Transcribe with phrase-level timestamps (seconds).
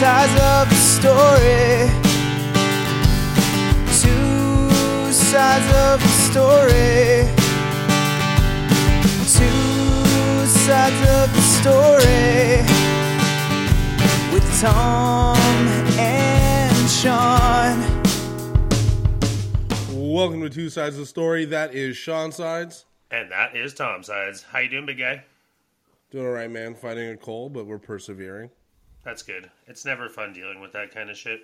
[0.00, 1.90] sides of the story.
[4.00, 7.28] Two sides of the story.
[9.28, 12.64] Two sides of the story.
[14.32, 15.36] With Tom
[15.98, 17.76] and Sean.
[19.92, 21.44] Welcome to Two Sides of the Story.
[21.44, 22.86] That is Sean Sides.
[23.10, 24.44] And that is Tom Sides.
[24.44, 25.24] How you doing, big guy?
[26.10, 26.74] Doing all right, man.
[26.74, 28.48] Fighting a cold, but we're persevering.
[29.04, 29.50] That's good.
[29.66, 31.40] It's never fun dealing with that kind of shit.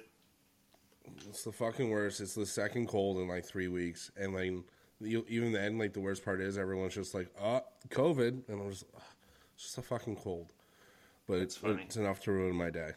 [1.29, 2.21] It's the fucking worst.
[2.21, 4.53] It's the second cold in like three weeks, and like
[5.01, 8.71] you, even then, like the worst part is everyone's just like, "Oh, COVID," and I'm
[8.71, 9.03] just, "Ugh,
[9.55, 10.53] it's just a fucking cold.
[11.27, 12.93] But it's it's enough to ruin my day.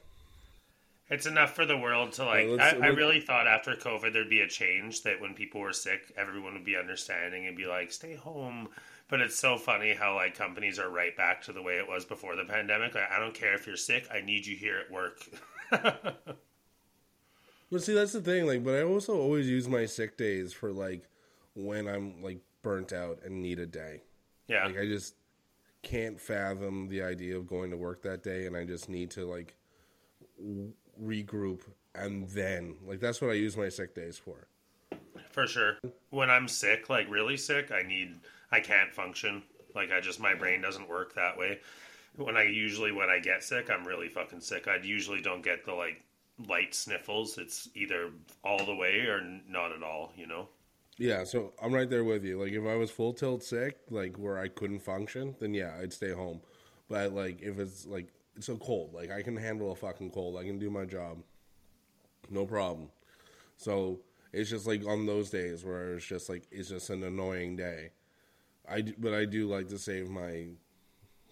[1.10, 2.48] It's enough for the world to like.
[2.48, 5.74] Well, I, I really thought after COVID there'd be a change that when people were
[5.74, 8.70] sick, everyone would be understanding and be like, "Stay home."
[9.10, 12.06] But it's so funny how like companies are right back to the way it was
[12.06, 12.96] before the pandemic.
[12.96, 14.08] Like, I don't care if you're sick.
[14.14, 15.28] I need you here at work.
[17.72, 18.48] But see, that's the thing.
[18.48, 21.08] Like, but I also always use my sick days for like
[21.56, 24.02] when I'm like burnt out and need a day.
[24.48, 25.16] yeah, Like, I just
[25.82, 29.26] can't fathom the idea of going to work that day, and I just need to
[29.26, 29.56] like
[31.02, 31.62] regroup
[31.96, 34.48] and then like that's what I use my sick days for.
[35.32, 35.78] for sure.
[36.10, 38.16] When I'm sick, like really sick, I need.
[38.52, 39.44] I can't function.
[39.76, 41.60] Like I just my brain doesn't work that way.
[42.16, 44.68] When I usually when I get sick, I'm really fucking sick.
[44.68, 46.04] I usually don't get the like
[46.48, 47.38] light sniffles.
[47.38, 48.12] It's either
[48.44, 50.14] all the way or not at all.
[50.16, 50.50] You know.
[50.98, 52.42] Yeah, so I'm right there with you.
[52.42, 55.94] Like if I was full tilt sick, like where I couldn't function, then yeah, I'd
[55.94, 56.42] stay home.
[56.90, 60.38] But like if it's like it's a cold, like I can handle a fucking cold.
[60.38, 61.20] I can do my job.
[62.30, 62.90] No problem.
[63.58, 64.00] So
[64.34, 67.92] it's just like on those days where it's just like it's just an annoying day.
[68.68, 70.48] I do, but I do like to save my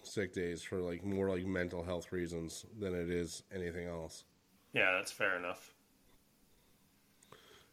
[0.02, 4.24] sick days for like more like mental health reasons than it is anything else.
[4.72, 5.74] Yeah, that's fair enough.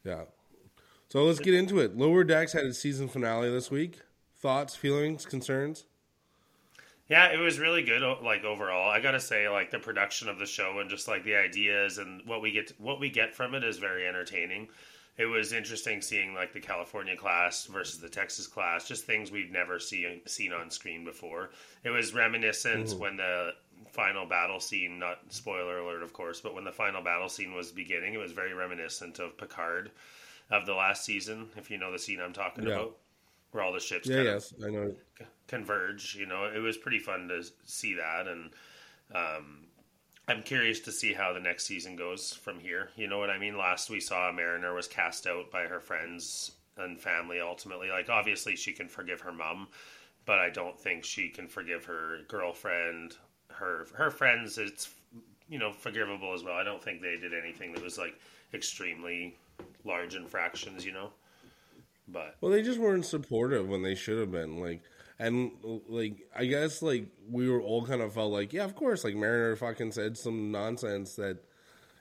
[0.04, 0.24] Yeah.
[1.10, 1.98] So let's get into it.
[1.98, 4.00] Lower Decks had its season finale this week.
[4.38, 5.86] Thoughts, feelings, concerns?
[7.08, 8.02] Yeah, it was really good.
[8.24, 11.36] Like overall, I gotta say, like the production of the show and just like the
[11.36, 14.68] ideas and what we get, what we get from it is very entertaining.
[15.18, 19.52] It was interesting seeing like the California class versus the Texas class, just things we've
[19.52, 21.52] never seen seen on screen before.
[21.84, 23.52] It was reminiscent when the
[23.92, 27.72] final battle scene, not spoiler alert, of course, but when the final battle scene was
[27.72, 29.92] beginning, it was very reminiscent of Picard
[30.52, 31.50] of the last season.
[31.56, 32.74] If you know the scene I'm talking Yeah.
[32.74, 32.98] about,
[33.52, 34.96] where all the ships Yeah, kind of yes, I know.
[35.48, 36.16] converge.
[36.16, 38.52] You know, it was pretty fun to see that, and
[39.14, 39.68] um,
[40.28, 42.90] I'm curious to see how the next season goes from here.
[42.96, 43.58] You know what I mean?
[43.58, 47.40] Last we saw, Mariner was cast out by her friends and family.
[47.40, 49.68] Ultimately, like obviously she can forgive her mom,
[50.26, 53.16] but I don't think she can forgive her girlfriend.
[53.50, 54.90] Her her friends, it's
[55.48, 56.56] you know forgivable as well.
[56.56, 58.20] I don't think they did anything that was like
[58.54, 59.38] extremely
[59.84, 60.84] large infractions.
[60.86, 61.10] You know,
[62.08, 64.60] but Well, they just weren't supportive when they should have been.
[64.60, 64.82] Like,
[65.20, 65.52] and
[65.88, 69.16] like, I guess like we were all kind of felt like, yeah, of course, like
[69.16, 71.38] Mariner fucking said some nonsense that,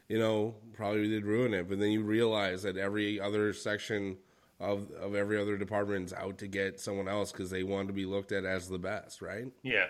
[0.09, 1.69] you know, probably did ruin it.
[1.69, 4.17] But then you realize that every other section
[4.61, 7.95] of of every other department is out to get someone else because they want to
[7.95, 9.47] be looked at as the best, right?
[9.63, 9.87] yeah.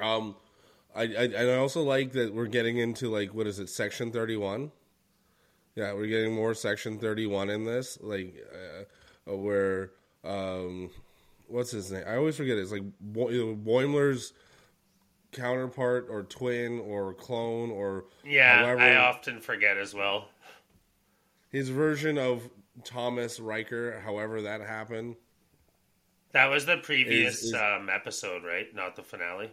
[0.00, 0.36] Um,
[0.94, 4.10] I, I and I also like that we're getting into like what is it, section
[4.10, 4.72] thirty one?
[5.74, 8.34] Yeah, we're getting more section thirty one in this, like
[9.28, 9.92] uh, where
[10.24, 10.90] um,
[11.52, 12.04] what's his name?
[12.06, 12.56] I always forget.
[12.58, 12.62] It.
[12.62, 12.82] It's like
[13.12, 14.32] Boimler's
[15.32, 20.28] counterpart or twin or clone or Yeah, however I often forget as well.
[21.50, 22.48] his version of
[22.84, 24.00] Thomas Riker.
[24.00, 25.16] However that happened.
[26.32, 28.74] That was the previous Is- is- um, episode, right?
[28.74, 29.52] Not the finale.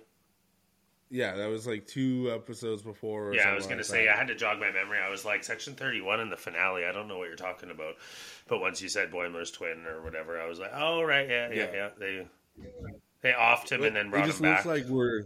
[1.11, 3.29] Yeah, that was like two episodes before.
[3.29, 4.15] or Yeah, I was going to like say, that.
[4.15, 4.99] I had to jog my memory.
[5.03, 6.85] I was like, section 31 in the finale.
[6.85, 7.95] I don't know what you're talking about.
[8.47, 11.27] But once you said Boimler's twin or whatever, I was like, oh, right.
[11.27, 11.71] Yeah, yeah, Yeah.
[11.73, 11.89] yeah.
[11.97, 12.27] They
[13.21, 14.65] they offed him and then it brought just him back.
[14.65, 15.23] looks like we're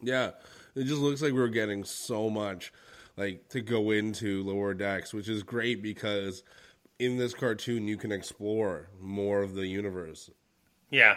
[0.00, 0.30] yeah
[0.74, 2.72] it just looks like we're getting so much
[3.16, 6.42] like to go into lower decks which is great because
[6.98, 10.30] in this cartoon you can explore more of the universe
[10.90, 11.16] Yeah,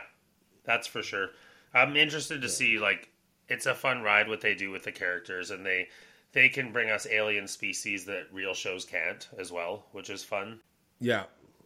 [0.66, 1.30] that's for sure.
[1.76, 3.10] I'm interested to see like
[3.48, 5.90] it's a fun ride what they do with the characters, and they
[6.32, 10.60] they can bring us alien species that real shows can't as well, which is fun.
[11.00, 11.24] yeah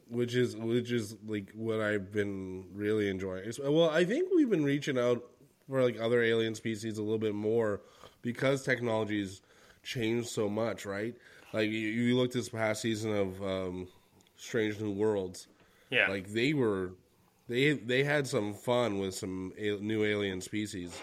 [0.10, 3.52] which is which is like what i've been really enjoying.
[3.64, 5.24] Well i think we've been reaching out
[5.70, 7.82] for like other alien species a little bit more
[8.24, 9.42] because technology's
[9.84, 11.16] changed so much right?
[11.54, 13.88] Like you, you look this past season of um
[14.36, 15.48] strange new worlds.
[15.92, 16.94] Yeah, like they were
[17.50, 20.98] they they had some fun with some a- new alien species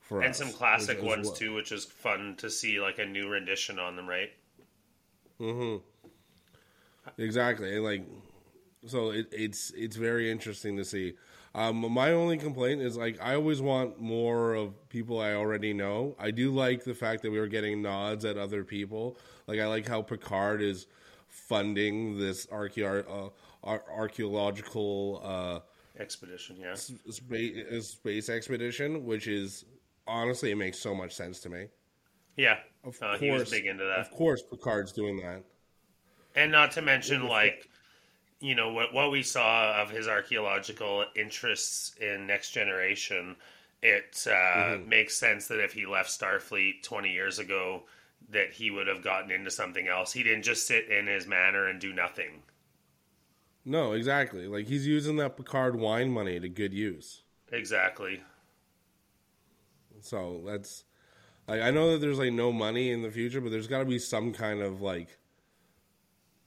[0.00, 2.98] for and us, some classic as- as ones too, which is fun to see like
[2.98, 4.32] a new rendition on them, right?
[5.40, 5.82] Mm-hmm.
[7.18, 8.04] Exactly, like,
[8.86, 11.14] so it, it's it's very interesting to see.
[11.54, 16.14] Um, my only complaint is like I always want more of people I already know.
[16.18, 19.16] I do like the fact that we were getting nods at other people.
[19.46, 20.86] Like I like how Picard is
[21.28, 23.28] funding this uh,
[23.64, 25.60] archaeological uh,
[25.98, 26.74] Expedition, yeah.
[26.74, 29.64] space space expedition, which is
[30.06, 31.66] honestly it makes so much sense to me.
[32.36, 32.58] Yeah.
[32.84, 34.00] Of Uh, course, he was big into that.
[34.00, 35.42] Of course, Picard's doing that.
[36.34, 37.68] And not to mention, like,
[38.40, 43.36] you know, what, what we saw of his archaeological interests in Next Generation,
[43.82, 47.84] it uh, makes sense that if he left Starfleet 20 years ago,
[48.28, 50.12] that he would have gotten into something else.
[50.12, 52.42] He didn't just sit in his manor and do nothing.
[53.68, 54.46] No, exactly.
[54.46, 57.24] Like he's using that Picard wine money to good use.
[57.52, 58.22] Exactly.
[60.00, 60.84] So that's
[61.48, 63.84] like I know that there's like no money in the future, but there's got to
[63.84, 65.18] be some kind of like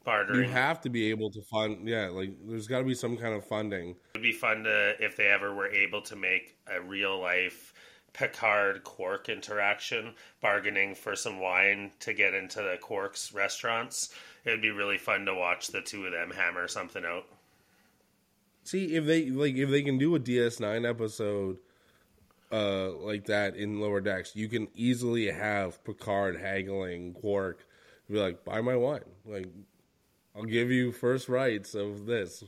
[0.05, 0.43] bartering.
[0.43, 1.87] you have to be able to fund.
[1.87, 3.89] Yeah, like there's got to be some kind of funding.
[3.89, 7.73] It would be fun to if they ever were able to make a real life
[8.13, 14.13] Picard Quark interaction, bargaining for some wine to get into the Quark's restaurants.
[14.45, 17.25] It would be really fun to watch the two of them hammer something out.
[18.63, 21.57] See if they like if they can do a DS9 episode
[22.51, 27.65] uh like that in Lower Decks, you can easily have Picard haggling Quark
[28.09, 29.47] be like, "Buy my wine." Like
[30.35, 32.43] I'll give you first rights of this.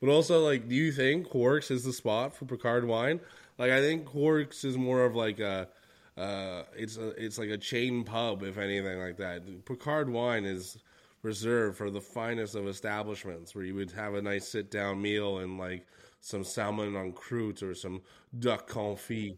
[0.00, 3.20] But also like do you think Quarks is the spot for Picard wine?
[3.58, 5.68] Like I think Quarks is more of like a
[6.16, 9.64] uh it's a it's like a chain pub if anything like that.
[9.64, 10.78] Picard wine is
[11.22, 15.38] reserved for the finest of establishments where you would have a nice sit down meal
[15.38, 15.86] and like
[16.20, 18.00] some salmon on croûte or some
[18.38, 19.36] duck confit.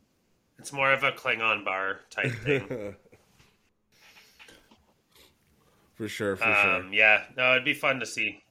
[0.59, 2.95] It's more of a Klingon bar type thing.
[5.95, 6.77] For sure, for sure.
[6.77, 8.43] um, yeah, no, it'd be fun to see.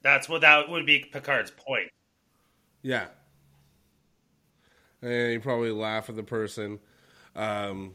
[0.00, 1.90] That's what that would be Picard's point.
[2.80, 3.08] Yeah.
[5.02, 6.78] And you probably laugh at the person
[7.34, 7.94] um,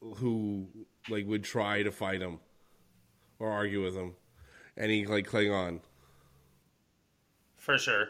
[0.00, 0.66] who
[1.08, 2.38] like would try to fight him
[3.38, 4.14] or argue with him,
[4.76, 5.80] and he like cling on.
[7.56, 8.08] For sure.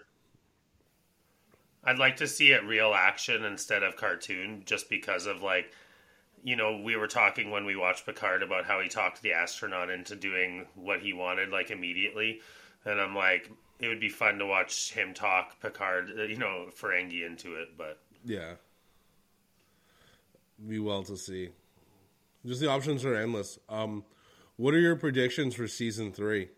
[1.82, 5.72] I'd like to see it real action instead of cartoon, just because of like,
[6.44, 9.90] you know, we were talking when we watched Picard about how he talked the astronaut
[9.90, 12.40] into doing what he wanted like immediately,
[12.84, 16.66] and I'm like, it would be fun to watch him talk Picard, uh, you know,
[16.78, 18.55] Ferengi into it, but Yeah.
[20.69, 21.50] Be well to see.
[22.46, 23.58] Just the options are endless.
[23.69, 24.05] Um,
[24.56, 26.49] what are your predictions for season three?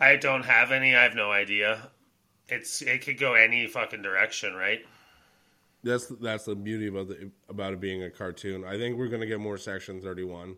[0.00, 0.94] I don't have any.
[0.96, 1.90] I have no idea.
[2.48, 4.80] It's it could go any fucking direction, right?
[5.84, 8.64] That's that's the beauty about the about it being a cartoon.
[8.64, 10.56] I think we're gonna get more Section Thirty One.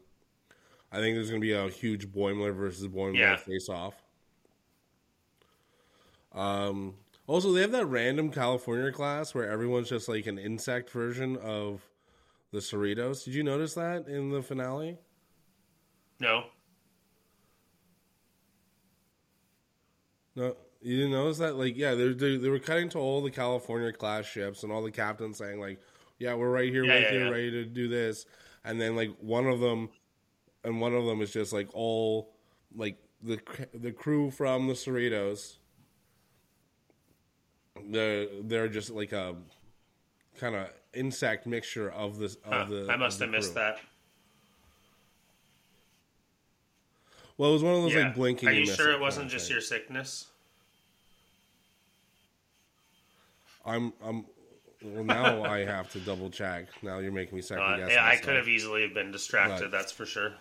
[0.93, 3.37] I think there's gonna be a huge Boimler versus Boimler Yeah.
[3.37, 3.95] face off.
[6.33, 6.95] Um.
[7.27, 11.83] Also, they have that random California class where everyone's just like an insect version of
[12.53, 13.25] the Cerritos.
[13.25, 14.99] Did you notice that in the finale?
[16.21, 16.45] No,
[20.37, 21.57] No, you didn't notice that?
[21.57, 24.83] Like, yeah, they they, they were cutting to all the California class ships and all
[24.83, 25.81] the captains saying like,
[26.19, 27.31] "Yeah, we're right here, Yeah, right yeah, here, yeah.
[27.31, 28.27] ready to do this."
[28.65, 29.91] And then like one of them,
[30.65, 32.35] and one of them is just like all
[32.75, 33.39] like the
[33.73, 35.59] the crew from the Cerritos.
[37.91, 39.35] They're they're just like a
[40.39, 42.87] kind of insect mixture of this of Huh, the.
[42.91, 43.79] I must have missed that.
[47.37, 48.07] Well, it was one of those Yeah.
[48.07, 48.49] like blinking.
[48.49, 49.55] Are you sure it wasn't just thing.
[49.55, 50.27] your sickness?
[53.67, 54.25] I'm I'm.
[54.83, 56.67] Well, now I have to double check.
[56.83, 57.91] Now you're making me second Uh, guess.
[57.93, 59.63] yeah, I could have easily been distracted.
[59.65, 59.71] Right.
[59.71, 60.33] That's for sure.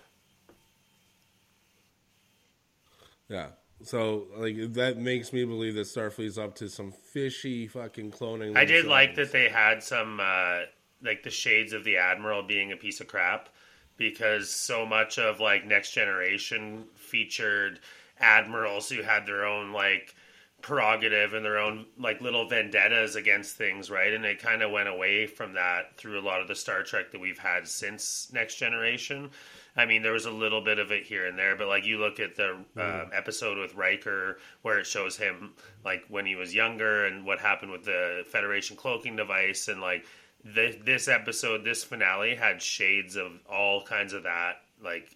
[3.30, 3.48] Yeah.
[3.84, 8.58] So like that makes me believe that Starfleet's up to some fishy fucking cloning.
[8.58, 10.62] I did like that they had some uh,
[11.02, 13.50] like the shades of the admiral being a piece of crap
[13.98, 17.80] because so much of like next generation featured
[18.20, 20.16] admirals who had their own like
[20.64, 24.14] prerogative and their own like little vendettas against things right?
[24.14, 27.12] And it kind of went away from that through a lot of the star trek
[27.12, 29.30] that we've had since next generation.
[29.76, 32.00] I mean there was a little bit of it here and there but like you
[32.00, 35.54] look at the uh, episode with Riker where it shows him
[35.84, 40.06] like when he was younger and what happened with the federation cloaking device and like
[40.46, 45.16] this, this episode this finale had shades of all kinds of that like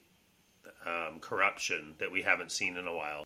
[0.85, 3.25] um, corruption that we haven't seen in a while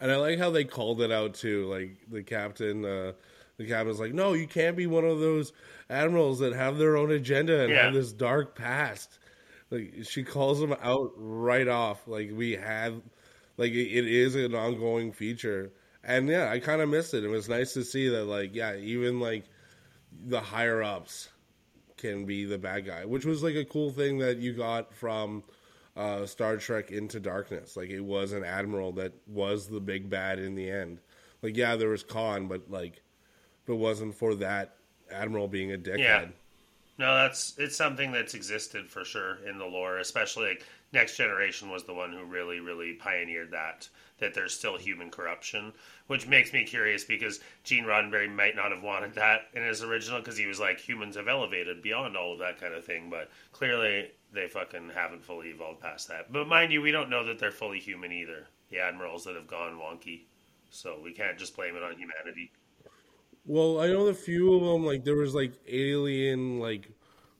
[0.00, 1.66] and I like how they called it out too.
[1.66, 3.12] Like the captain uh,
[3.56, 5.52] the captain's like, "No, you can't be one of those
[5.88, 7.84] admirals that have their own agenda and Yeah.
[7.84, 9.18] have this dark past."
[9.70, 12.06] Like she calls him out right off.
[12.06, 13.00] Like we have,
[13.56, 15.72] like it, it is an ongoing feature,
[16.02, 17.24] and yeah, I kind of missed it.
[17.24, 19.44] It was nice to see that, like, yeah, even like
[20.26, 21.28] the higher ups
[21.96, 25.42] can be the bad guy, which was like a cool thing that you got from
[25.96, 27.76] uh, Star Trek Into Darkness.
[27.76, 31.00] Like it was an admiral that was the big bad in the end.
[31.42, 33.02] Like yeah, there was Khan, but like
[33.62, 34.76] if it wasn't for that
[35.10, 35.98] admiral being a dickhead.
[35.98, 36.26] Yeah.
[36.96, 41.68] No, that's it's something that's existed for sure in the lore, especially like Next Generation
[41.68, 43.88] was the one who really, really pioneered that.
[44.18, 45.72] That there's still human corruption,
[46.06, 50.20] which makes me curious because Gene Roddenberry might not have wanted that in his original
[50.20, 53.28] because he was like humans have elevated beyond all of that kind of thing, but
[53.50, 56.32] clearly they fucking haven't fully evolved past that.
[56.32, 58.46] But mind you, we don't know that they're fully human either.
[58.70, 60.22] The admirals that have gone wonky,
[60.70, 62.50] so we can't just blame it on humanity.
[63.46, 64.84] Well, I know the few of them.
[64.84, 66.90] Like there was like alien like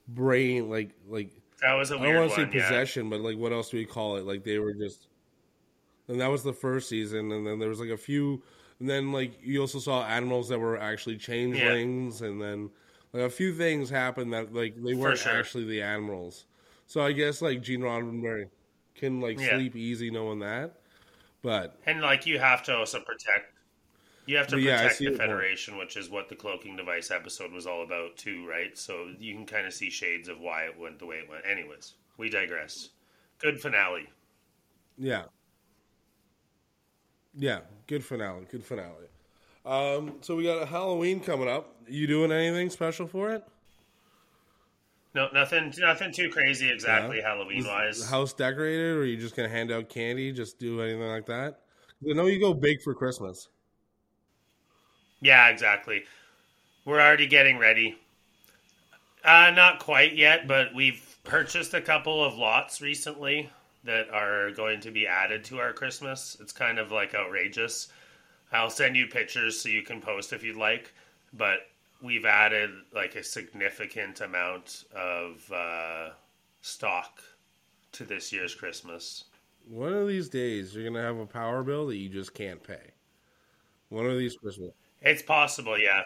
[0.08, 1.30] brain like like
[1.62, 2.52] That was a I weird don't want to say one.
[2.52, 2.68] yeah.
[2.68, 4.26] possession, but like what else do we call it?
[4.26, 5.08] Like they were just,
[6.08, 8.42] and that was the first season, and then there was like a few,
[8.80, 12.70] and then like you also saw animals that were actually changelings, and then
[13.12, 15.32] like a few things happened that like they weren't sure.
[15.32, 16.44] actually the animals.
[16.87, 18.49] So I guess like Gene Roddenberry
[18.95, 19.49] can like Yeah.
[19.50, 20.81] sleep easy knowing that,
[21.43, 23.55] but And like you have to also protect.
[24.26, 25.11] You have to But yeah, protect the.
[25.12, 28.76] Federation, which is what the cloaking device episode was all about too, right?
[28.79, 31.47] So you can kind of see shades of why it went the way it went.
[31.47, 32.91] Anyways, we digress.
[33.38, 34.09] Good finale.
[34.97, 35.25] yeah,
[37.35, 39.07] yeah, good finale, good finale.
[39.64, 41.76] Um, so we got a Halloween coming up.
[41.88, 43.45] You doing anything special for it?
[45.14, 47.28] No, nothing, nothing too crazy exactly Yeah.
[47.28, 48.09] Halloween wise.
[48.09, 50.33] house decorated, or are you just gonna hand out candy?
[50.33, 51.61] Just do anything like that?
[52.09, 53.49] I know you go big for Christmas.
[55.21, 56.04] Yeah, exactly.
[56.85, 57.97] We're already getting ready.
[59.25, 63.49] Uh, not quite yet, but we've purchased a couple of lots recently
[63.85, 66.37] that are going to be added to our Christmas.
[66.40, 67.88] It's kind of like outrageous.
[68.52, 70.92] I'll send you pictures so you can post if you'd like,
[71.33, 71.61] but
[72.04, 76.11] we've added like a significant amount of uh,
[76.61, 77.23] stock
[77.92, 79.25] to this year's Christmas.
[79.68, 82.90] One of these days, you're gonna have a power bill that you just can't pay.
[83.88, 84.70] One of these Christmas.
[85.00, 86.02] It's possible, yeah.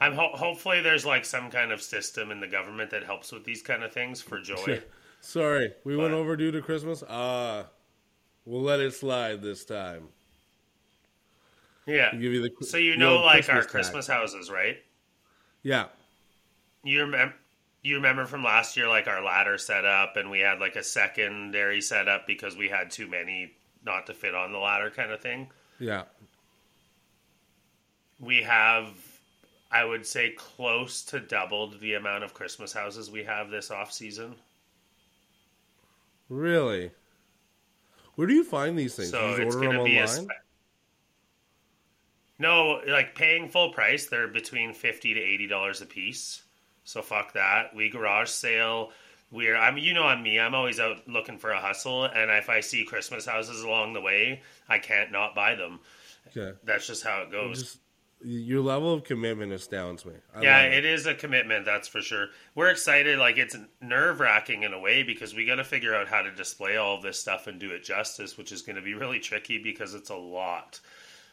[0.00, 3.44] I'm ho- hopefully there's like some kind of system in the government that helps with
[3.44, 4.82] these kind of things for joy.
[5.20, 7.02] Sorry, we went But- overdue to Christmas.
[7.08, 7.66] Ah,
[8.44, 10.08] we'll let it slide this time.
[11.86, 12.08] yeah.
[12.12, 13.66] We'll give you the So you know, like our tax.
[13.70, 14.78] Christmas houses, right?
[15.62, 15.86] Yeah,
[16.82, 17.34] You remember?
[17.84, 20.84] You remember from last year, like our ladder set up, and we had like a
[20.84, 23.52] secondary setup because we had too many
[23.84, 25.50] not to fit on the ladder, kind of thing.
[25.78, 26.04] yeah.
[28.20, 28.86] We have,
[29.72, 33.92] I would say, close to doubled the amount of Christmas houses we have this off
[33.92, 34.36] season.
[36.28, 36.92] Really?
[38.14, 39.10] Where do you find these things?
[39.10, 40.02] So you order them to be a.
[40.02, 40.24] online?
[40.24, 40.30] Spe-
[42.42, 46.42] no, like paying full price, they're between fifty to eighty dollars a piece.
[46.84, 47.74] So fuck that.
[47.74, 48.90] We garage sale.
[49.30, 50.38] We're I'm you know I'm me.
[50.38, 54.00] I'm always out looking for a hustle, and if I see Christmas houses along the
[54.00, 55.80] way, I can't not buy them.
[56.28, 56.56] Okay.
[56.64, 57.62] That's just how it goes.
[57.62, 57.78] Just
[58.24, 60.14] your level of commitment astounds me.
[60.34, 62.28] I yeah, love it is a commitment, that's for sure.
[62.54, 63.18] We're excited.
[63.18, 66.30] Like it's nerve wracking in a way because we got to figure out how to
[66.30, 69.58] display all this stuff and do it justice, which is going to be really tricky
[69.58, 70.80] because it's a lot,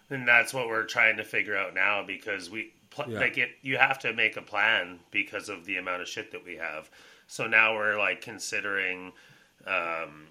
[0.09, 3.19] and that's what we're trying to figure out now because we pl- Yeah.
[3.19, 3.51] like it.
[3.61, 6.89] You have to make a plan because of the amount of shit that we have.
[7.27, 9.13] So now we're like considering.
[9.67, 10.27] Um,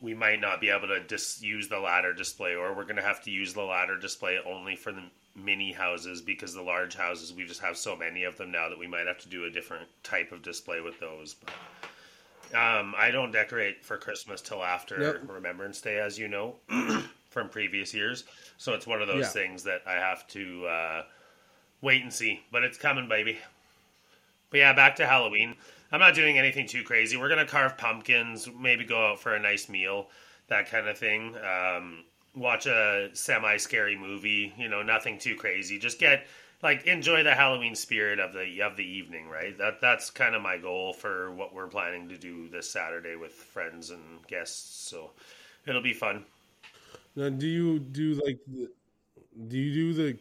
[0.00, 3.02] we might not be able to just use the ladder display, or we're going to
[3.02, 5.02] have to use the ladder display only for the
[5.34, 8.78] mini houses because the large houses we just have so many of them now that
[8.78, 11.34] we might have to do a different type of display with those.
[11.34, 15.22] But, um, I don't decorate for Christmas till after Yep.
[15.26, 16.54] Remembrance Day, as you know
[17.30, 18.24] from previous years.
[18.56, 19.42] So it's one of those Yeah.
[19.42, 21.02] things that I have to uh,
[21.80, 22.42] wait and see.
[22.50, 23.38] But it's coming, baby.
[24.50, 25.56] But yeah, back to Halloween.
[25.92, 27.16] I'm not doing anything too crazy.
[27.16, 30.08] We're gonna carve pumpkins, maybe go out for a nice meal,
[30.48, 31.36] that kind of thing.
[31.38, 32.04] Um,
[32.34, 34.52] watch a semi scary movie.
[34.58, 35.78] You know, nothing too crazy.
[35.78, 36.26] Just get
[36.62, 39.28] like enjoy the Halloween spirit of the of the evening.
[39.28, 39.56] Right.
[39.56, 43.32] That that's kind of my goal for what we're planning to do this Saturday with
[43.32, 44.88] friends and guests.
[44.88, 45.10] So
[45.66, 46.24] it'll be fun.
[47.18, 48.68] Now, do you do like the,
[49.48, 50.18] do you do the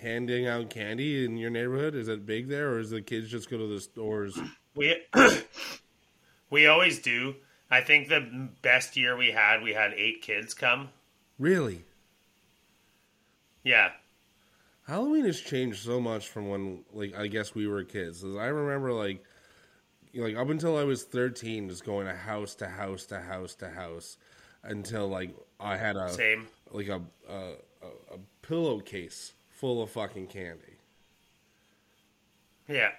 [0.00, 1.96] handing out candy in your neighborhood?
[1.96, 4.38] Is it big there, or is the kids just go to the stores?
[4.76, 5.02] We
[6.50, 7.34] we always do.
[7.72, 10.90] I think the best year we had, we had eight kids come.
[11.40, 11.82] Really?
[13.64, 13.90] Yeah.
[14.86, 18.24] Halloween has changed so much from when, like, I guess we were kids.
[18.24, 19.24] I remember, like,
[20.14, 23.70] like up until I was thirteen, just going to house to house to house to
[23.70, 24.18] house
[24.62, 26.48] until like I had a Same.
[26.72, 30.76] like a a, a, a pillowcase full of fucking candy,
[32.68, 32.90] Yeah.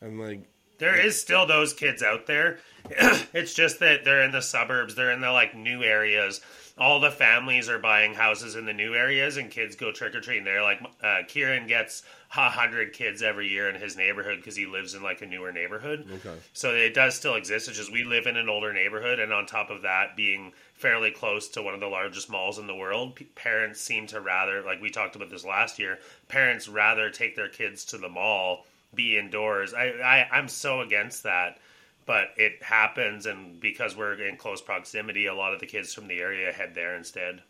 [0.00, 0.40] and like
[0.78, 2.58] There is still those kids out there.
[2.90, 6.40] it's just that they're in the suburbs, they're in the like new areas.
[6.76, 10.20] All the families are buying houses in the new areas, and kids go trick or
[10.20, 10.60] treating there.
[10.60, 12.02] Like uh, Kieran gets
[12.36, 15.52] a hundred kids every year in his neighborhood because he lives in like a newer
[15.52, 16.04] neighborhood.
[16.12, 16.36] Okay.
[16.52, 17.68] So it does still exist.
[17.68, 21.12] It's just we live in an older neighborhood, and on top of that, being fairly
[21.12, 24.82] close to one of the largest malls in the world, parents seem to rather, like
[24.82, 29.18] we talked about this last year, parents rather take their kids to the mall, be
[29.18, 29.74] indoors.
[29.74, 31.58] I, I I'm so against that,
[32.06, 36.08] but it happens, and because we're in close proximity, a lot of the kids from
[36.08, 37.42] the area head there instead.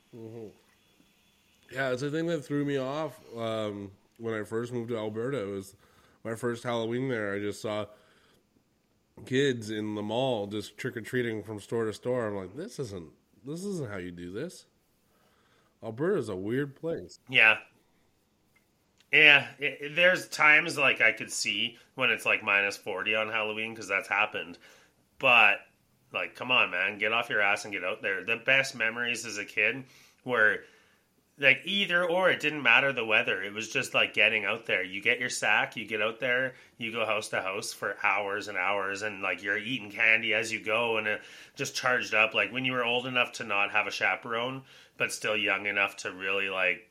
[1.72, 5.42] Yeah, it's the thing that threw me off um, when I first moved to Alberta.
[5.42, 5.74] It was
[6.22, 7.34] my first Halloween there.
[7.34, 7.86] I just saw
[9.26, 12.26] kids in the mall just trick or treating from store to store.
[12.28, 13.10] I'm like, this isn't
[13.44, 14.66] this isn't how you do this.
[15.82, 17.18] Alberta's a weird place.
[17.28, 17.58] Yeah.
[19.14, 23.28] Yeah, it, it- there's times like I could see when it's like minus 40 on
[23.30, 24.58] Halloween because that's happened.
[25.18, 25.58] But,
[26.12, 28.24] like, come on, man, get off your ass and get out there.
[28.24, 29.84] The best memories as a kid
[30.24, 30.60] were
[31.38, 33.42] like either or, it didn't matter the weather.
[33.42, 34.84] It was just like getting out there.
[34.84, 38.48] You get your sack, you get out there, you go house to house for hours
[38.48, 41.18] and hours, and like you're eating candy as you go and uh,
[41.56, 42.34] just charged up.
[42.34, 44.62] Like when you were old enough to not have a chaperone,
[44.98, 46.88] but still young enough to really like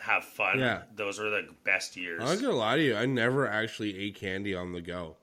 [0.00, 0.58] have fun.
[0.58, 0.82] Yeah.
[0.94, 2.22] Those were the best years.
[2.22, 5.16] I'm not gonna lie to you, I never actually ate candy on the go.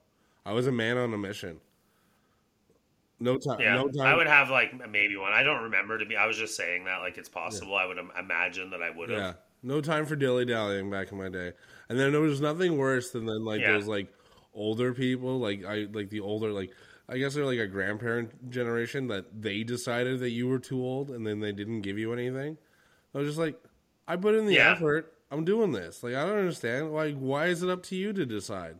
[0.44, 1.60] I was a man on a mission.
[3.20, 3.60] No time.
[3.60, 4.06] Yeah, no time.
[4.06, 5.32] I would have like maybe one.
[5.32, 6.16] I don't remember to be.
[6.16, 7.74] I was just saying that like it's possible.
[7.74, 9.18] I would imagine that I would have.
[9.18, 9.32] Yeah,
[9.62, 11.52] no time for dilly dallying back in my day.
[11.88, 13.72] And then there was nothing worse than then like Yeah.
[13.72, 14.12] those like
[14.54, 16.70] older people, like I like the older like
[17.08, 21.10] I guess they're like a grandparent generation that they decided that you were too old
[21.10, 22.58] and then they didn't give you anything.
[23.14, 23.58] I was just like,
[24.08, 24.72] I put in the Yeah.
[24.72, 25.12] effort.
[25.30, 26.02] I'm doing this.
[26.02, 26.92] Like I don't understand.
[26.92, 28.76] Like why is it up to you to decide?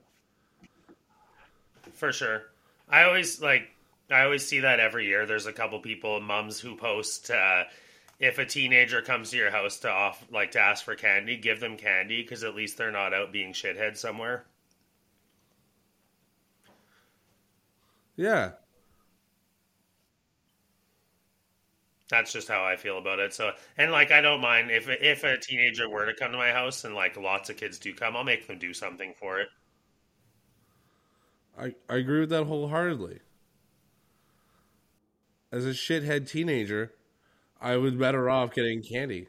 [1.92, 2.44] For sure.
[2.88, 3.68] I always like
[4.10, 5.26] I always see that every year.
[5.26, 7.64] There's a couple people, mums who post uh
[8.18, 11.60] if a teenager comes to your house to off like to ask for candy, give
[11.60, 14.44] them candy because at least they're not out being shithead somewhere.
[18.16, 18.52] Yeah.
[22.10, 23.34] That's just how I feel about it.
[23.34, 26.52] So, and like, I don't mind if if a teenager were to come to my
[26.52, 29.48] house, and like lots of kids do come, I'll make them do something for it.
[31.58, 33.20] I, I agree with that wholeheartedly.
[35.50, 36.92] As a shithead teenager,
[37.60, 39.28] I was better off getting candy.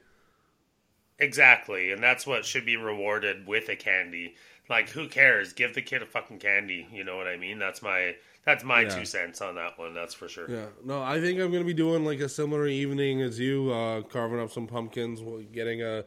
[1.17, 4.35] Exactly, and that's what should be rewarded with a candy.
[4.69, 5.53] Like, who cares?
[5.53, 6.87] Give the kid a fucking candy.
[6.91, 7.59] You know what I mean?
[7.59, 8.15] That's my
[8.49, 8.89] that's my Yeah.
[8.89, 9.93] two cents on that one.
[9.93, 10.49] That's for sure.
[10.49, 14.01] Yeah, no, I think I'm gonna be doing like a similar evening as you, uh,
[14.01, 16.03] carving up some pumpkins, getting a,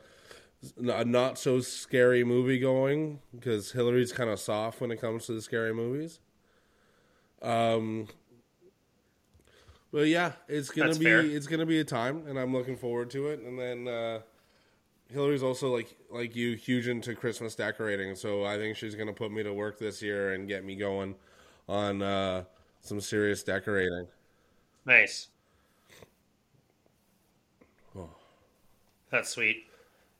[0.79, 5.33] a not so scary movie going because Hillary's kind of soft when it comes to
[5.35, 6.19] the scary movies.
[7.43, 8.09] Um,
[9.93, 11.21] but yeah, it's gonna That's be fair.
[11.21, 13.41] it's gonna be a time, and I'm looking forward to it.
[13.41, 14.21] And then uh,
[15.13, 19.31] Hillary's also like like you, huge into Christmas decorating, so I think she's gonna put
[19.31, 21.15] me to work this year and get me going
[21.69, 22.45] on uh,
[22.81, 24.07] some serious decorating.
[24.85, 25.29] Nice.
[27.97, 28.09] Oh.
[29.11, 29.65] That's sweet.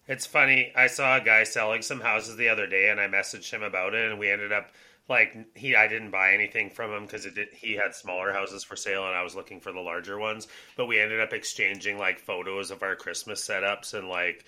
[0.09, 0.73] It's funny.
[0.77, 3.95] I saw a guy selling some houses the other day, and I messaged him about
[3.95, 4.71] it, and we ended up
[5.09, 5.77] like he.
[5.77, 9.23] I didn't buy anything from him because he had smaller houses for sale, and I
[9.23, 10.49] was looking for the larger ones.
[10.77, 14.45] But we ended up exchanging like photos of our Christmas setups and like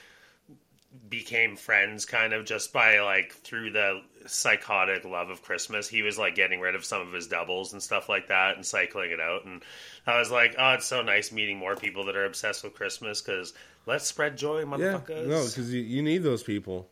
[1.09, 5.89] became friends kind of just by like through the psychotic love of Christmas.
[5.89, 8.65] He was like getting rid of some of his doubles and stuff like that and
[8.65, 9.45] cycling it out.
[9.45, 9.63] And
[10.07, 13.21] I was like, oh, it's so nice meeting more people that are obsessed with Christmas
[13.21, 13.55] because
[13.87, 15.27] let's spread joy, Yeah, motherfuckers.
[15.27, 16.89] no, because you, you need those people.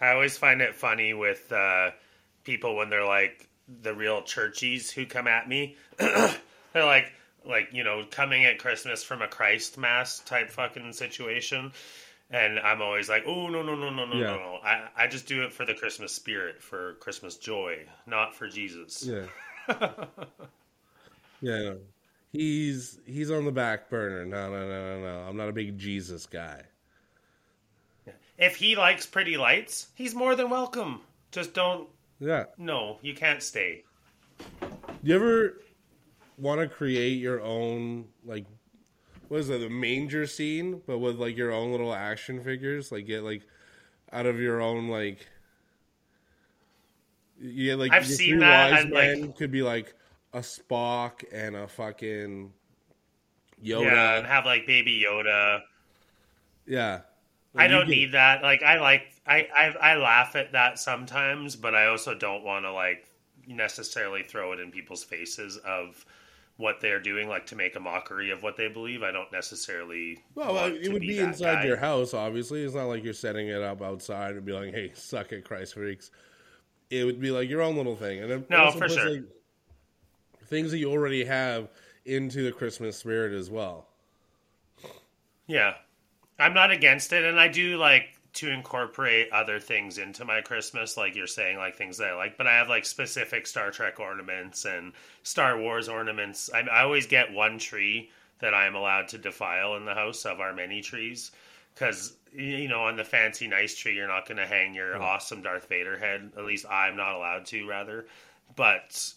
[0.00, 1.90] I always find it funny with uh,
[2.44, 3.48] people when they're like
[3.82, 5.76] the real churchies who come at me.
[5.98, 6.34] they're
[6.74, 7.12] like,
[7.48, 11.72] like you know, coming at Christmas from a Christ mass type fucking situation,
[12.30, 14.26] and I'm always like, oh no no no no no Yeah.
[14.26, 14.58] no no.
[14.62, 19.04] I I just do it for the Christmas spirit, for Christmas joy, not for Jesus.
[19.04, 19.26] Yeah.
[21.40, 21.74] yeah.
[22.32, 24.24] He's he's on the back burner.
[24.26, 25.18] No, no, no, no, no.
[25.28, 26.62] I'm not a big Jesus guy.
[28.36, 31.00] If he likes pretty lights, he's more than welcome.
[31.32, 31.88] Just don't.
[32.20, 32.44] Yeah.
[32.56, 33.82] No, you can't stay.
[35.02, 35.60] You ever
[36.38, 38.46] want to create your own like
[39.28, 43.06] what is it the manger scene, but with like your own little action figures, like
[43.06, 43.42] get like
[44.12, 45.26] out of your own like.
[47.40, 49.94] Yeah, like I've seen that, wise and, like- men could be like
[50.32, 52.52] a Spock and a fucking
[53.64, 53.82] Yoda.
[53.82, 55.60] Yeah, and have like Baby Yoda.
[56.66, 57.00] Yeah.
[57.54, 58.42] I Like, you don't could- need that.
[58.42, 62.64] Like I like I, I I laugh at that sometimes, but I also don't want
[62.64, 63.08] to like
[63.46, 66.04] necessarily throw it in people's faces of
[66.58, 69.02] what they're doing, like to make a mockery of what they believe.
[69.02, 70.22] I don't necessarily.
[70.34, 71.64] Well, it would be, that inside guy.
[71.64, 72.62] your house, obviously.
[72.62, 75.74] It's not like you're setting it up outside and be like, "Hey, suck it, Christ
[75.74, 76.10] freaks."
[76.90, 79.10] It would be like your own little thing, and No, for sure.
[79.10, 79.22] like,
[80.46, 81.68] things that you already have
[82.04, 83.86] into the Christmas spirit as well.
[85.46, 85.74] Yeah.
[86.38, 90.96] I'm not against it and I do like to incorporate other things into my Christmas
[90.96, 93.98] like you're saying like things that I like but I have like specific Star Trek
[93.98, 94.92] ornaments and
[95.24, 96.48] Star Wars ornaments.
[96.54, 100.24] I, I always get one tree that I am allowed to defile in the house
[100.24, 101.32] of our many trees
[101.74, 105.02] cuz you know on the fancy nice tree you're not going to hang your hmm.
[105.02, 106.30] awesome Darth Vader head.
[106.36, 108.06] At least I'm not allowed to rather.
[108.54, 109.14] But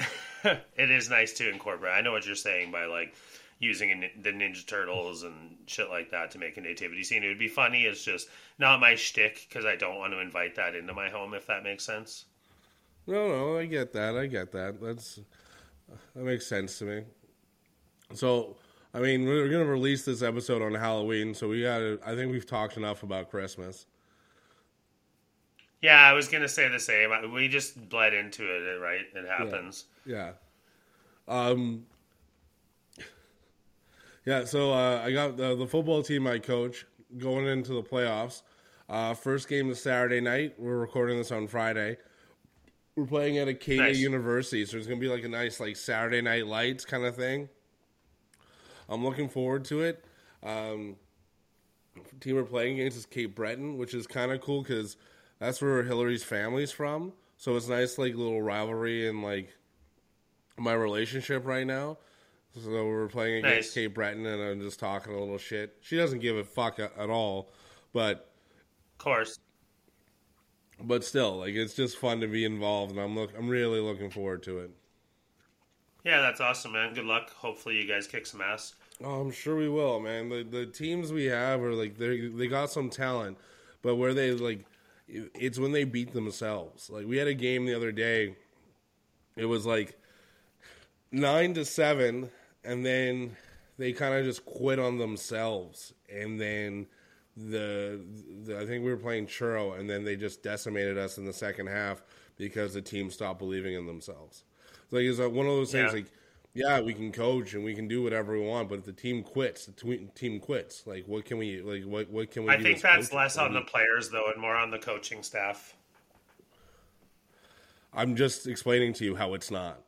[0.44, 1.94] it is nice to incorporate.
[1.94, 3.14] I know what you're saying by like
[3.62, 7.22] using a, the Ninja Turtles and shit like that to make a nativity scene.
[7.22, 7.84] It would be funny.
[7.84, 11.32] It's just not my shtick because I don't want to invite that into my home.
[11.32, 12.26] If that makes sense.
[13.06, 14.16] No, no, I get that.
[14.16, 14.80] I get that.
[14.82, 15.20] That's
[16.14, 17.02] that makes sense to me.
[18.14, 18.56] So,
[18.92, 21.78] I mean, we're gonna release this episode on Halloween, so we got.
[21.78, 23.86] to I think we've talked enough about Christmas.
[25.80, 27.32] Yeah, I was gonna say the same.
[27.32, 29.06] We just bled into it, right?
[29.14, 29.84] It happens.
[30.04, 30.32] Yeah.
[31.28, 31.86] Um.
[34.24, 36.86] Yeah, so uh, I got the, the football team I coach
[37.18, 38.42] going into the playoffs.
[38.88, 40.54] Uh, first game is Saturday night.
[40.58, 41.96] We're recording this on Friday.
[42.94, 43.98] We're playing at Acadia Nice.
[43.98, 47.48] University, so it's gonna be like a nice like Saturday Night Lights kind of thing.
[48.88, 50.04] I'm looking forward to it.
[50.42, 50.96] Um,
[52.20, 54.96] team we're playing against is Cape Breton, which is kind of cool because
[55.38, 57.12] that's where Hillary's family's from.
[57.38, 59.56] So it's nice, like little rivalry and like
[60.58, 61.98] my relationship right now.
[62.54, 63.74] So we're playing against Nice.
[63.74, 65.76] Cape Breton, and I'm just talking a little shit.
[65.80, 67.50] She doesn't give a fuck a- at all,
[67.94, 68.30] but
[68.92, 69.38] Of course.
[70.80, 74.10] but still, like it's just fun to be involved, and I'm look I'm really looking
[74.10, 74.70] forward to it.
[76.04, 76.92] Yeah, that's awesome, man.
[76.94, 77.30] Good luck.
[77.30, 78.74] Hopefully, you guys kick some ass.
[79.02, 80.28] Oh, I'm sure we will, man.
[80.28, 83.38] The the teams we have are like they they got some talent,
[83.80, 84.66] but where they like
[85.08, 86.90] it's when they beat themselves.
[86.90, 88.36] Like we had a game the other day.
[89.36, 89.98] It was like
[91.10, 92.30] nine to seven,
[92.64, 93.36] and then
[93.78, 96.86] they kind of just quit on themselves, and then
[97.36, 98.00] the,
[98.44, 101.32] the I think we were playing Truro, and then they just decimated us in the
[101.32, 102.02] second half
[102.36, 104.44] because the team stopped believing in themselves.
[104.90, 105.96] Like it's like one of those things Yeah.
[105.98, 106.06] like
[106.54, 109.22] yeah, we can coach and we can do whatever we want, but if the team
[109.22, 110.86] quits, the twe- team quits.
[110.86, 111.84] Like, what can we like?
[111.84, 112.50] What what can we?
[112.50, 115.74] I think that's less on do the players though, and more on the coaching staff.
[117.94, 119.80] I'm just explaining to you how it's not.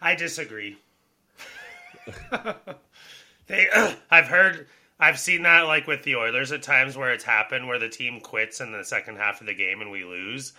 [0.00, 0.78] I disagree.
[3.46, 3.68] they,
[4.10, 4.66] I've heard,
[5.00, 8.20] I've seen that like with the Oilers at times where it's happened where the team
[8.20, 10.52] quits in the second half of the game and we lose,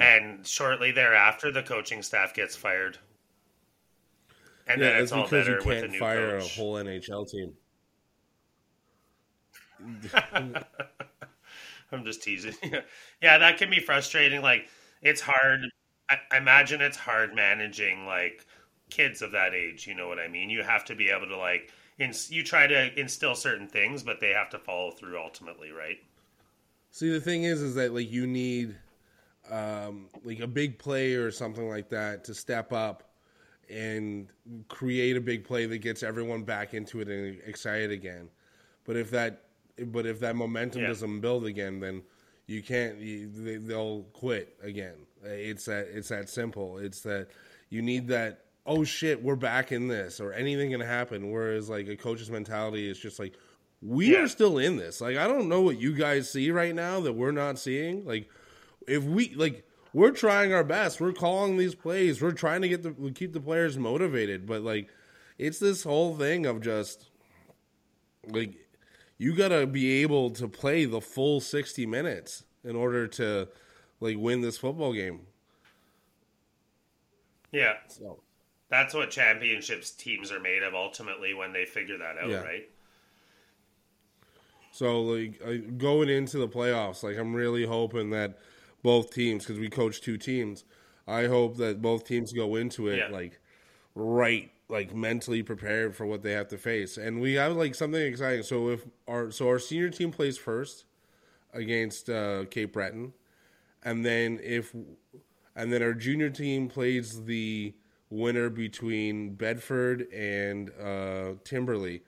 [0.00, 2.98] and shortly thereafter the coaching staff gets fired,
[4.66, 6.42] and Yeah, then it's all because you better with a can't new fire coach.
[6.42, 7.54] a whole NHL team.
[11.92, 12.54] I'm just teasing.
[13.22, 14.42] yeah, that can be frustrating.
[14.42, 14.68] Like
[15.02, 15.60] it's hard.
[16.08, 18.46] I imagine it's hard managing like
[18.90, 19.86] kids of that age.
[19.86, 20.50] You know what I mean?
[20.50, 21.72] You have to be able to like.
[21.98, 25.98] Ins- you try to instill certain things, but they have to follow through ultimately, right?
[26.90, 28.74] See, the thing is, is that like you need
[29.50, 33.10] um, like a big play or something like that to step up
[33.70, 34.28] and
[34.68, 38.28] create a big play that gets everyone back into it and excited again.
[38.84, 39.44] But if that,
[39.86, 40.88] but if that momentum Yeah.
[40.88, 42.02] doesn't build again, then
[42.46, 42.98] you can't.
[42.98, 44.96] You, they, they'll quit again.
[45.22, 45.88] It's that.
[45.92, 46.78] It's that simple.
[46.78, 47.28] It's that
[47.70, 48.43] you need that.
[48.66, 51.30] Oh shit, we're back in this, or anything can happen.
[51.30, 53.34] Whereas like a coach's mentality is just like,
[53.82, 54.22] we Yeah.
[54.22, 55.00] are still in this.
[55.00, 58.04] Like I don't know what you guys see right now that we're not seeing.
[58.06, 58.28] Like
[58.88, 61.00] if we like we're trying our best.
[61.00, 62.20] We're calling these plays.
[62.20, 64.88] We're trying to get the we keep the players motivated, but like
[65.38, 67.10] it's this whole thing of just
[68.26, 68.54] like
[69.18, 73.48] you got to be able to play the full 60 minutes in order to
[74.00, 75.20] like win this football game.
[77.52, 78.23] Yeah, So
[78.68, 82.42] that's what championships teams are made of ultimately when they figure that out, Yeah.
[82.42, 82.68] right?
[84.72, 88.38] So like going into the playoffs, like I'm really hoping that
[88.82, 90.64] both teams, because we coach two teams,
[91.06, 93.08] I hope that both teams go into it Yeah.
[93.08, 93.40] like
[93.94, 96.96] right like mentally prepared for what they have to face.
[96.96, 98.42] And we have like something exciting.
[98.42, 100.86] So if our so our senior team plays first
[101.52, 103.12] against uh, Cape Breton,
[103.84, 104.74] and then if
[105.54, 107.74] and then our junior team plays the
[108.14, 112.00] winner between Bedford and uh, Timberlea.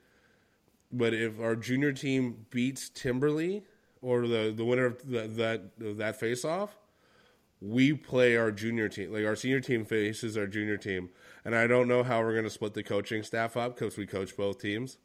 [0.93, 3.63] But if our junior team beats Timberlea
[4.01, 6.79] or the the winner of the, that that face off,
[7.61, 9.13] we play our junior team.
[9.13, 11.11] Like our senior team faces our junior team,
[11.45, 14.07] and I don't know how we're going to split the coaching staff up because we
[14.07, 14.99] coach both teams,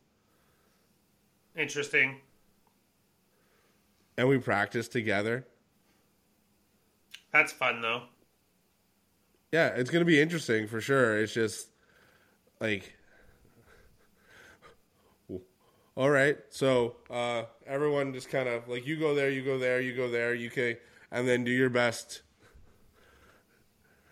[1.57, 2.21] Interesting.
[4.17, 5.47] and we practice together.
[7.33, 8.03] That's fun though.
[9.51, 11.19] Yeah, it's going to be interesting for sure.
[11.21, 11.67] It's just
[12.61, 12.95] like,
[15.95, 16.37] all right.
[16.49, 20.09] So uh, everyone just kind of like you go there, you go there, you go
[20.09, 20.77] there, you can,
[21.11, 22.21] and then do your best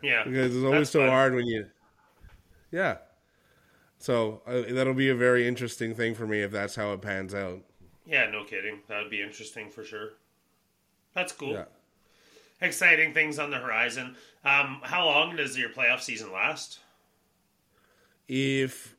[0.02, 0.24] Yeah.
[0.26, 1.10] because it's always so fun.
[1.10, 1.68] hard when you,
[2.72, 2.98] yeah.
[3.98, 7.34] So uh, that'll be a very interesting thing for me if that's how it pans
[7.34, 7.62] out.
[8.06, 8.80] Yeah, no kidding.
[8.88, 10.10] That would be interesting for sure.
[11.14, 11.54] That's cool.
[11.54, 11.66] Yeah.
[12.62, 14.16] Exciting things on the horizon.
[14.44, 16.80] Um, how long does your playoff season last?
[18.28, 18.96] If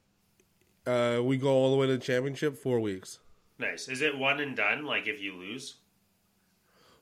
[0.86, 3.18] uh, we go all the way to the championship, four weeks.
[3.58, 3.88] Nice.
[3.88, 4.84] Is it one and done?
[4.84, 5.76] Like if you lose?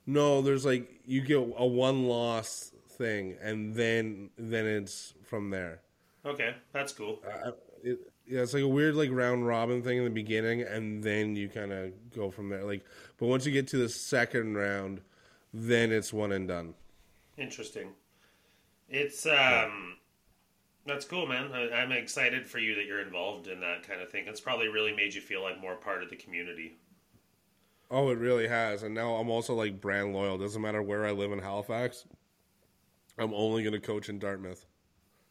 [0.05, 5.81] No, there's like you get a one loss thing, and then then it's from there.
[6.25, 7.21] Okay, that's cool.
[7.25, 7.51] Uh,
[7.83, 11.35] it, yeah, it's like a weird like round robin thing in the beginning, and then
[11.35, 12.63] you kind of go from there.
[12.63, 12.83] Like,
[13.17, 15.01] but once you get to the second round,
[15.53, 16.73] then it's one and done.
[17.37, 17.89] Interesting.
[18.89, 19.97] It's um,
[20.85, 21.51] that's cool, man.
[21.53, 24.25] I, I'm excited for you that you're involved in that kind of thing.
[24.27, 26.77] It's probably really made you feel like more part of the community.
[27.91, 28.83] Oh, it really has.
[28.83, 30.37] And now I'm also like brand loyal.
[30.37, 32.05] Doesn't matter where I live in Halifax.
[33.17, 34.65] I'm only going to coach in Dartmouth.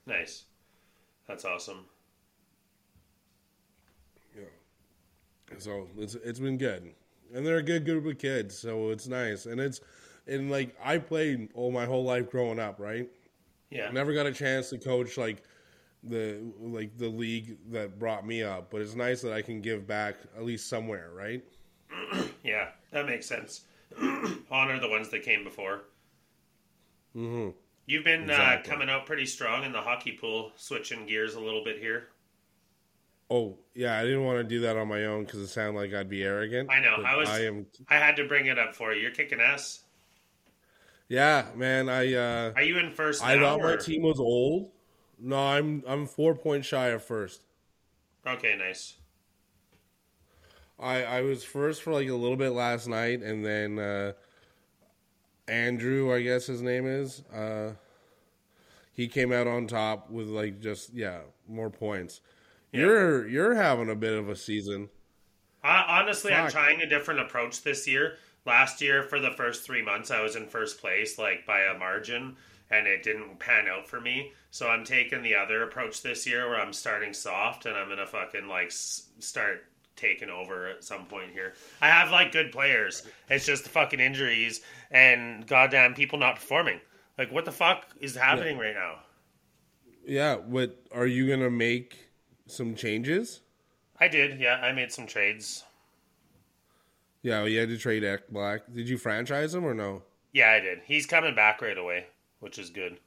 [0.07, 0.45] Nice.
[1.27, 1.85] That's awesome.
[4.37, 4.45] Yeah.
[5.59, 6.95] So it's it's been good,
[7.35, 8.59] and they're a good group of kids.
[8.59, 9.81] So it's nice, and it's
[10.29, 13.09] and like I played all my whole life growing up, right?
[13.71, 13.91] Yeah.
[13.91, 15.43] Never got a chance to coach like
[16.05, 19.87] the like the league that brought me up, but it's nice that I can give
[19.87, 21.43] back at least somewhere, right?
[22.45, 23.63] Yeah, that makes sense.
[24.51, 25.83] Honor the ones that came before.
[27.17, 27.51] Mm-hmm.
[27.87, 28.71] You've been Exactly.
[28.71, 32.09] uh, coming out pretty strong in the hockey pool, switching gears a little bit here.
[33.31, 35.93] Oh yeah, I didn't want to do that on my own because it sounded like
[35.93, 36.71] I'd be arrogant.
[36.71, 37.03] I know.
[37.05, 37.67] I was- I am.
[37.89, 39.03] I had to bring it up for you.
[39.03, 39.81] You're kicking ass.
[41.09, 41.89] Yeah, man.
[41.89, 43.25] I uh, Are you in first?
[43.25, 44.71] I thought my team was old.
[45.19, 47.43] No, I'm I'm four points shy of first.
[48.27, 48.95] Okay, nice.
[50.79, 54.13] I I was first for like a little bit last night, and then uh,
[55.49, 57.73] Andrew, I guess his name is, uh,
[58.93, 62.21] he came out on top with like just yeah more points.
[62.73, 62.81] Yeah.
[62.81, 64.91] You're you're having a bit of a season.
[65.65, 68.17] I, honestly, I'm trying a different approach this year.
[68.49, 71.79] Last year, for the first three months, I was in first place, like by a
[71.79, 72.35] margin,
[72.71, 74.33] and it didn't pan out for me.
[74.51, 78.07] So I'm taking the other approach this year, where I'm starting soft, and I'm gonna
[78.07, 81.53] fucking like s- start taking over at some point here.
[81.83, 83.07] I have like good players.
[83.29, 86.81] It's just the fucking injuries and goddamn people not performing.
[87.19, 89.01] Like, what the fuck is happening right now?
[90.07, 91.99] Yeah, what are you gonna make
[92.47, 93.43] some changes?
[94.01, 94.55] I did, yeah.
[94.63, 95.65] I made some trades.
[97.29, 98.61] Yeah, well, you had to trade Ekblad.
[98.75, 100.03] Did you franchise him or no?
[100.33, 100.81] Yeah, I did.
[100.87, 102.07] He's coming back right away,
[102.41, 102.99] which is good.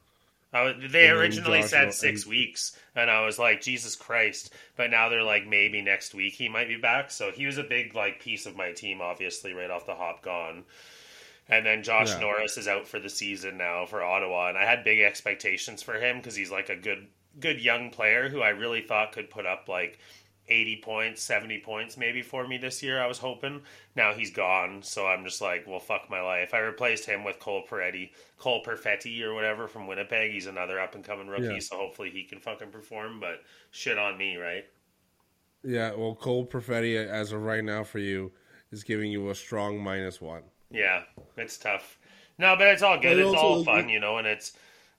[0.53, 4.53] Was, they And originally Josh said six and- weeks, and I was like, Jesus Christ!
[4.75, 7.09] But now they're like, maybe next week he might be back.
[7.09, 10.21] So he was a big like piece of my team, obviously, right off the hop,
[10.23, 10.65] gone.
[11.47, 12.19] And then Josh Yeah.
[12.19, 15.93] Norris is out for the season now for Ottawa, and I had big expectations for
[15.93, 17.07] him because he's like a good,
[17.39, 19.99] good young player who I really thought could put up like
[20.51, 23.01] 80 points, 70 points maybe for me this year.
[23.01, 23.61] I was hoping.
[23.95, 26.53] Now he's gone, so I'm just like, well, fuck my life.
[26.53, 30.31] I replaced him with Cole Peretti, Cole Perfetti or whatever from Winnipeg.
[30.31, 31.59] He's another up and coming rookie, Yeah.
[31.59, 33.19] so hopefully he can fucking perform.
[33.19, 34.65] But shit on me, right?
[35.63, 38.31] Yeah, well, Cole Perfetti, as of right now for you,
[38.71, 40.43] is giving you a strong minus one.
[40.69, 41.03] Yeah,
[41.37, 41.97] it's tough.
[42.37, 43.17] No, but it's all good.
[43.17, 44.53] But It's also, all fun, you know, and it's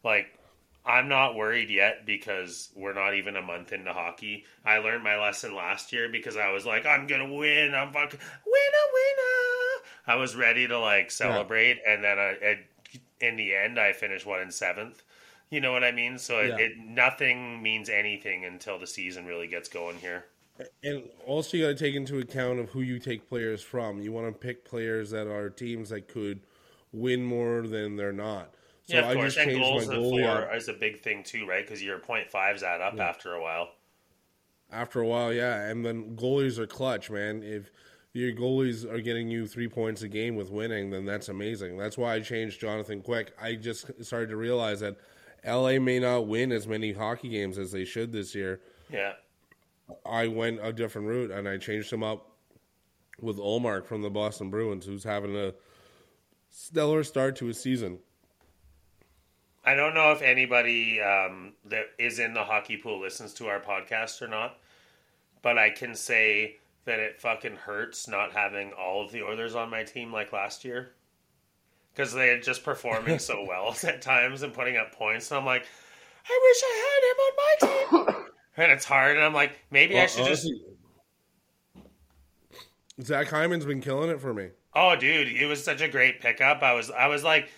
[0.05, 0.38] like
[0.85, 4.45] I'm not worried yet because we're not even a month into hockey.
[4.64, 7.75] I learned my lesson last year because I was like, I'm gonna win.
[7.75, 9.83] I'm fucking winner, winner.
[10.07, 12.59] I was ready to like celebrate, and then I, it,
[13.21, 15.03] in the end, I finished one in seventh.
[15.51, 16.18] You know what I mean?
[16.18, 16.57] So it, Yeah.
[16.59, 20.25] it nothing means anything until the season really gets going here.
[20.83, 24.01] And also, you got to take into account of who you take players from.
[24.01, 26.40] You want to pick players that are teams that could
[26.92, 28.55] win more than they're not.
[28.87, 29.35] So yeah, of I course.
[29.35, 30.55] just And goals my and goalie four up.
[30.57, 31.64] is a big thing too, right?
[31.64, 33.71] Because your point fives add up after a while.
[34.71, 37.42] After a while, yeah, and then goalies are clutch, man.
[37.42, 37.71] If
[38.14, 41.77] your goalies are getting you three points a game with winning, then that's amazing.
[41.77, 43.33] That's why I changed Jonathan Quick.
[43.40, 44.97] I just started to realize that
[45.47, 48.61] LA may not win as many hockey games as they should this year.
[48.90, 49.12] Yeah.
[50.07, 52.29] I went a different route and I changed him up
[53.21, 55.53] with Ullmark from the Boston Bruins, who's having a
[56.51, 57.99] stellar start to his season.
[59.64, 63.61] I don't know if anybody um, that is in the hockey pool listens to our
[63.61, 64.59] podcast or not,
[65.40, 69.70] but I can say that it fucking hurts not having all of the Oilers on
[69.70, 70.90] my team like last year.
[71.94, 75.31] Because they are just performing so well at times and putting up points.
[75.31, 75.66] And I'm like,
[76.29, 78.25] I wish I had him on my team.
[78.57, 79.16] and it's hard.
[79.16, 80.48] And I'm like, maybe I should just.
[83.01, 84.48] Zach Hyman's been killing it for me.
[84.75, 86.62] Oh, dude, it was such a great pickup.
[86.62, 87.48] I was, I was like,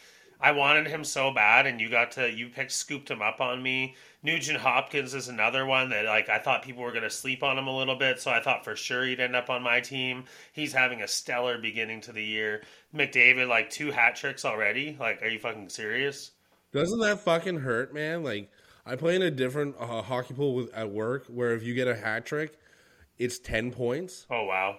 [0.41, 3.63] I wanted him so bad, and you got to you picked scooped him up on
[3.63, 3.97] me.
[4.23, 7.59] Nugent Hopkins is another one that like I thought people were going to sleep on
[7.59, 10.25] him a little bit, so I thought for sure he'd end up on my team.
[10.53, 12.63] He's having a stellar beginning to the year.
[12.95, 14.97] McDavid like two hat tricks already.
[14.99, 16.31] Like, are you fucking serious?
[16.73, 18.23] Doesn't that fucking hurt, man?
[18.23, 18.51] Like
[18.87, 21.89] I play in a different uh, hockey pool with, at work where if you get
[21.89, 22.59] a hat trick,
[23.19, 24.27] it's ten points.
[24.31, 24.79] Oh wow.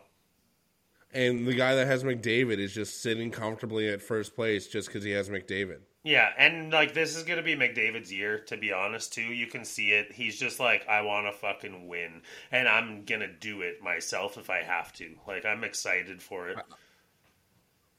[1.15, 5.05] And the guy that has McDavid is just sitting comfortably at first place just because
[5.05, 5.79] he has McDavid.
[6.03, 9.13] Yeah, and like this is gonna be McDavid's year, to be honest.
[9.13, 10.11] Too, you can see it.
[10.11, 14.49] He's just like, I want to fucking win, and I'm gonna do it myself if
[14.49, 15.15] I have to.
[15.25, 16.57] Like, I'm excited for it.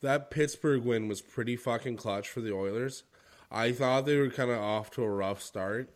[0.03, 3.03] That Pittsburgh win was pretty fucking clutch for the Oilers.
[3.51, 5.89] I thought they were kind of off to a rough start.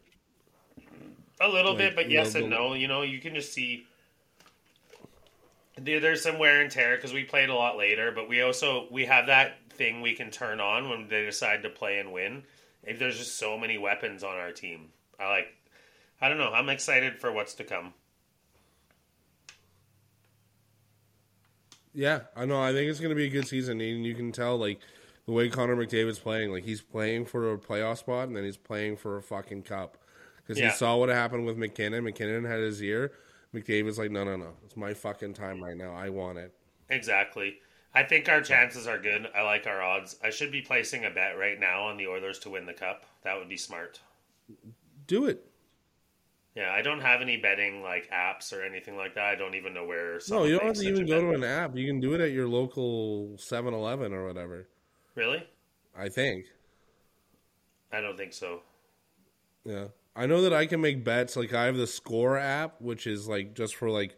[1.39, 2.73] A little Like, bit, but yes and no.
[2.73, 3.87] You know, you can just see
[5.79, 9.07] there's some wear and tear because we played a lot later, but we also we
[9.07, 12.43] have that thing we can turn on when they decide to play and win.
[12.83, 15.47] If there's just so many weapons on our team, I like.
[16.23, 16.53] I don't know.
[16.53, 17.95] I'm excited for what's to come.
[21.93, 22.61] Yeah, I know.
[22.61, 24.81] I think it's going to be a good season, and you can tell like
[25.27, 26.53] the way Connor McDavid's playing.
[26.53, 29.97] Like he's playing for a playoff spot, and then he's playing for a fucking cup.
[30.37, 30.71] Because Yeah.
[30.71, 32.05] he saw what happened with MacKinnon.
[32.05, 33.13] MacKinnon had his year.
[33.55, 34.53] McDavid's like, no, no, no.
[34.65, 35.93] It's my fucking time right now.
[35.93, 36.55] I want it.
[36.89, 37.57] Exactly.
[37.95, 39.29] I think our chances are good.
[39.35, 40.17] I like our odds.
[40.23, 43.05] I should be placing a bet right now on the Oilers to win the cup.
[43.25, 44.01] That would be smart.
[45.07, 45.45] Do it.
[46.55, 49.25] Yeah, I don't have any betting like apps or anything like that.
[49.25, 50.21] I don't even know where.
[50.29, 51.77] No, you don't have to even go to an app.
[51.77, 54.69] You can do it at your local 7-Eleven or whatever.
[55.15, 55.47] Really?
[55.97, 56.47] I think.
[57.93, 58.63] I don't think so.
[59.65, 59.87] Yeah.
[60.21, 61.35] I know that I can make bets.
[61.35, 64.15] Like I have the Score app, which is like just for like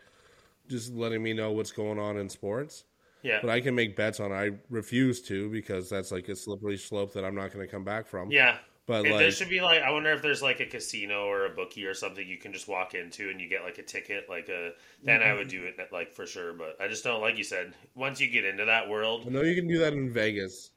[0.69, 2.83] just letting me know what's going on in sports.
[3.23, 3.39] Yeah.
[3.41, 4.33] But I can make bets on.
[4.33, 7.85] I refuse to because that's like a slippery slope that I'm not going to come
[7.85, 8.33] back from.
[8.33, 8.57] Yeah.
[8.87, 11.47] But If like, there should be like, I wonder if there's like a casino or
[11.47, 14.29] a bookie or something you can just walk into and you get like a ticket,
[14.29, 14.73] like a.
[15.05, 15.63] Then I would mm-hmm.
[15.63, 16.53] do it like for sure.
[16.53, 17.75] But I just don't like you said.
[17.95, 20.73] Once you get into that world, I know you can do that in Vegas.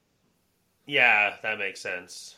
[0.85, 2.37] yeah, that makes sense.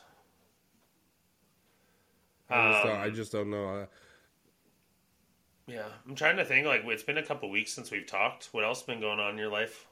[2.50, 3.68] I just, don't, Um, I just don't know.
[3.68, 3.86] Uh,
[5.66, 6.66] Yeah, I'm trying to think.
[6.66, 8.48] Like, it's been a couple weeks since we've talked.
[8.52, 9.86] What else been going on in your life?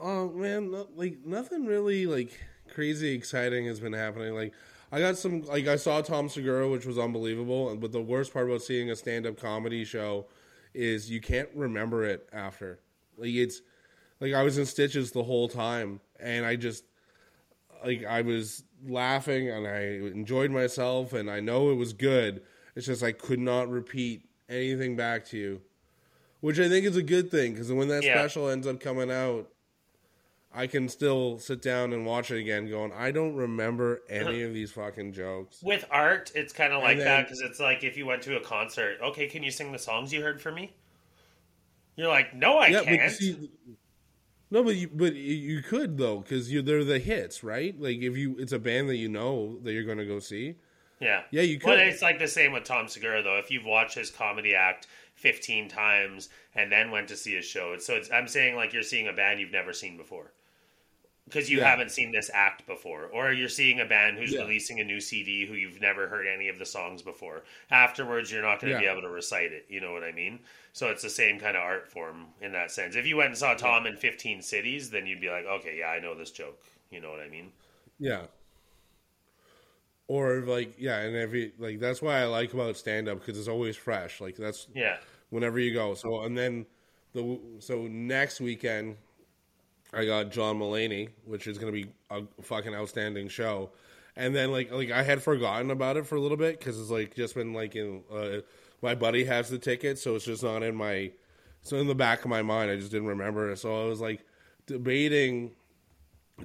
[0.00, 2.38] Oh man, no, like nothing really like
[2.72, 4.34] crazy exciting has been happening.
[4.34, 4.54] Like
[4.90, 7.74] I got some like I saw Tom Segura, which was unbelievable.
[7.76, 10.26] But the worst part about seeing a stand up comedy show
[10.74, 12.80] is you can't remember it after.
[13.16, 13.60] Like it's
[14.20, 16.84] like I was in stitches the whole time, and I just
[17.84, 19.80] like I was laughing and I
[20.12, 22.42] enjoyed myself, and I know it was good.
[22.74, 25.60] It's just I could not repeat anything back to you,
[26.40, 28.14] which I think is a good thing because when that Yeah.
[28.18, 29.48] special ends up coming out,
[30.54, 34.52] I can still sit down and watch it again, going, I don't remember any of
[34.52, 35.62] these fucking jokes.
[35.62, 38.36] With art, it's kind of like then- that because it's like if you went to
[38.36, 38.98] a concert.
[39.02, 40.74] Okay, can you sing the songs you heard from me?
[41.96, 43.12] You're like, no, I yeah, can't.
[43.12, 43.50] see,
[44.52, 47.74] no, but you, but you- could though, because they're the hits, right?
[47.80, 50.54] Like if you, it's a band that you know that you're going to go see.
[51.00, 51.86] yeah, Yeah, you Well, could.
[51.88, 53.38] it's like the same with Tom Segura though.
[53.38, 57.76] If you've watched his comedy act 15 times and then went to see his show,
[57.78, 60.32] so it's, I'm saying like you're seeing a band you've never seen before.
[61.24, 61.70] Because you Yeah.
[61.70, 64.40] haven't seen this act before, or you're seeing a band who's Yeah.
[64.40, 67.44] releasing a new CD who you've never heard any of the songs before.
[67.70, 69.66] Afterwards, you're not going to be able to recite it.
[69.68, 70.40] You know what I mean?
[70.72, 72.96] So it's the same kind of art form in that sense.
[72.96, 75.90] If you went and saw Tom in 15 cities, then you'd be like, okay, yeah,
[75.90, 76.60] I know this joke.
[76.90, 77.52] You know what I mean?
[77.98, 78.26] Yeah.
[80.08, 83.48] Or like yeah, and every like that's why I like about stand up because it's
[83.48, 84.20] always fresh.
[84.20, 84.98] Like that's Yeah.
[85.30, 85.94] whenever you go.
[85.94, 86.66] So and then
[87.14, 88.96] the so next weekend
[89.92, 93.70] I got John Mulaney, which is going to be a fucking outstanding show.
[94.16, 96.90] And then like like I had forgotten about it for a little bit because it's
[96.90, 98.40] like just been like in uh,
[98.82, 101.12] my buddy has the ticket, so it's just not in my.
[101.62, 103.58] So in the back of my mind, I just didn't remember it.
[103.58, 104.26] So I was like
[104.66, 105.52] debating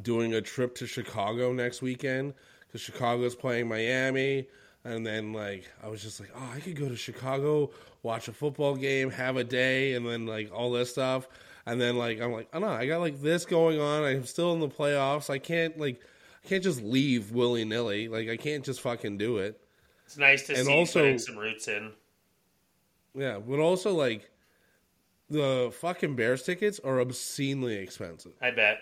[0.01, 2.33] doing a trip to Chicago next weekend
[2.67, 4.47] because Chicago's playing Miami.
[4.83, 7.71] And then, like, I was just like, oh, I could go to Chicago,
[8.03, 11.27] watch a football game, have a day, and then, like, all this stuff.
[11.67, 14.03] And then, like, I'm like, oh no, I got, like, this going on.
[14.05, 15.29] I'm still in the playoffs.
[15.29, 15.99] I can't, like,
[16.45, 18.07] I can't just leave willy nilly.
[18.07, 19.59] Like, I can't just fucking do it.
[20.05, 21.91] It's nice to And see also- putting some roots in.
[23.13, 23.39] Yeah.
[23.39, 24.29] But also, like,
[25.29, 28.31] the fucking Bears tickets are obscenely expensive.
[28.41, 28.79] I bet.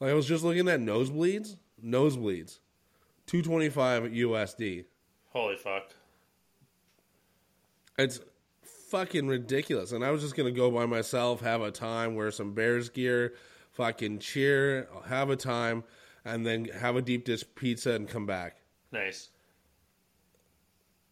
[0.00, 1.56] Like, I was just looking at nosebleeds.
[1.84, 2.58] Nosebleeds.
[3.26, 4.86] 225 USD.
[5.34, 5.90] Holy fuck.
[7.98, 8.20] It's
[8.88, 9.92] fucking ridiculous.
[9.92, 13.34] And I was just gonna go by myself, have a time, wear some Bears gear,
[13.72, 15.84] fucking cheer, have a time,
[16.24, 18.56] and then have a deep dish pizza and come back.
[18.92, 19.30] Nice.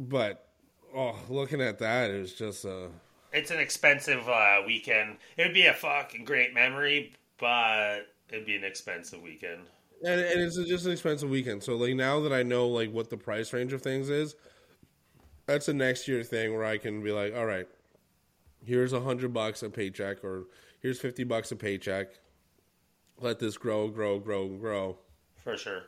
[0.01, 0.49] But
[0.95, 2.89] oh, looking at that, it was just a.
[3.33, 5.19] It's an expensive uh, weekend.
[5.37, 9.63] It would be a fucking great memory, but it'd be an expensive weekend.
[10.05, 11.63] and, and it's just an expensive weekend.
[11.63, 14.35] So like now that I know like what the price range of things is,
[15.47, 17.69] that's a next year thing where I can be like, all right,
[18.65, 20.45] here's a hundred bucks a paycheck, or
[20.81, 22.09] here's fifty bucks a paycheck.
[23.21, 24.99] Let this grow, grow, grow, grow.
[25.39, 25.83] For sure.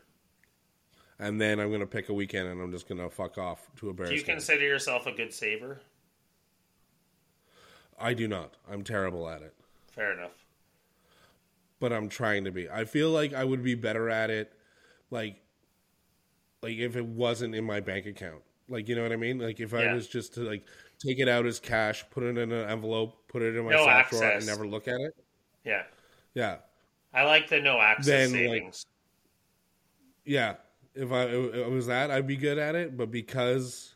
[1.19, 3.93] and then I'm gonna pick a weekend and I'm just gonna fuck off to a
[3.93, 5.81] Bears Do you consider yourself a good saver?
[7.99, 8.55] I do not.
[8.71, 9.53] I'm terrible at it,
[9.91, 10.31] Fair enough.
[11.81, 12.71] but I'm trying to be.
[12.71, 14.53] I feel like I would be better at it,
[15.11, 15.43] like,
[16.63, 18.43] like if it wasn't in my bank account.
[18.69, 19.39] Like you know what I mean?
[19.39, 20.65] Like if I was just to like
[20.99, 23.85] take it out as cash, put it in an envelope, put it in my No
[23.85, 25.17] sock drawer, and never look at it.
[25.65, 25.83] Yeah.
[26.35, 26.57] Yeah,
[27.13, 28.87] I like the no access Then, like- savings.
[30.25, 30.55] yeah.
[30.95, 32.97] If I if it was that, I'd be good at it.
[32.97, 33.95] But because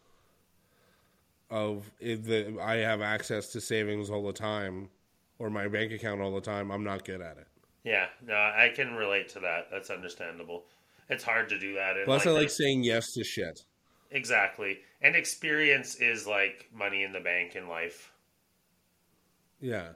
[1.50, 4.88] of it, the I have access to savings all the time,
[5.38, 7.46] or my bank account all the time, I'm not good at it.
[7.84, 8.06] yeah.
[8.26, 9.68] No, I can relate to that.
[9.70, 10.64] That's understandable.
[11.08, 11.96] It's hard to do that.
[11.96, 13.64] in, Plus, I like the- saying yes to shit.
[14.12, 14.78] Exactly.
[15.00, 18.12] And experience is like money in the bank in life.
[19.60, 19.88] Yeah.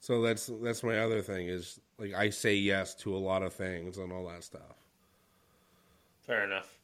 [0.00, 3.52] So that's that's my other thing is like I say yes to a lot of
[3.52, 4.76] things and all that stuff.
[6.26, 6.78] Fair enough.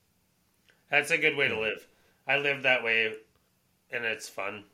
[0.91, 1.87] That's a good way to live.
[2.27, 3.15] I live that way,
[3.91, 4.65] and it's fun.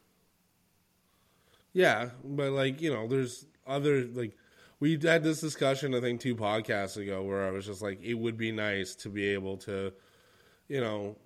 [1.72, 4.36] Yeah, but like you know, there's other like
[4.80, 8.14] we had this discussion I think two podcasts ago where I was just like, it
[8.14, 9.92] would be nice to be able to,
[10.68, 11.16] you know,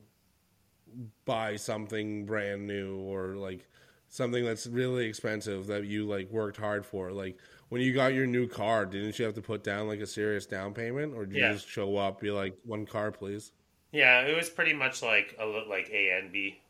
[1.25, 3.69] buy something brand new or like
[4.09, 7.11] something that's really expensive that you like worked hard for.
[7.13, 7.39] Like
[7.71, 10.45] when you got your new car, didn't you have to put down like a serious
[10.47, 11.49] down payment, or did Yeah.
[11.49, 13.53] you just show up, be like, one car, please?
[13.93, 16.61] Yeah, it was pretty much like a li- like A and B.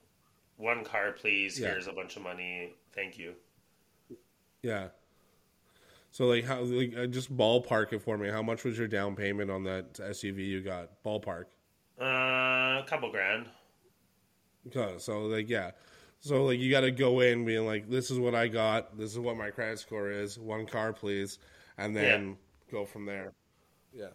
[0.56, 1.58] One car, please.
[1.58, 1.68] Yeah.
[1.68, 2.74] Here's a bunch of money.
[2.94, 3.34] Thank you.
[4.62, 4.88] Yeah.
[6.12, 8.28] So like how like uh, just ballpark it for me.
[8.28, 11.02] How much was your down payment on that SUV you got?
[11.04, 11.46] Ballpark.
[12.00, 12.04] Uh,
[12.82, 13.46] a couple grand.
[14.68, 15.72] Okay, so like yeah.
[16.20, 18.96] So like you got to go in being like this is what I got.
[18.96, 20.38] This is what my credit score is.
[20.38, 21.38] One car please
[21.78, 22.36] and then
[22.70, 23.32] go from there.
[23.92, 24.08] Yeah.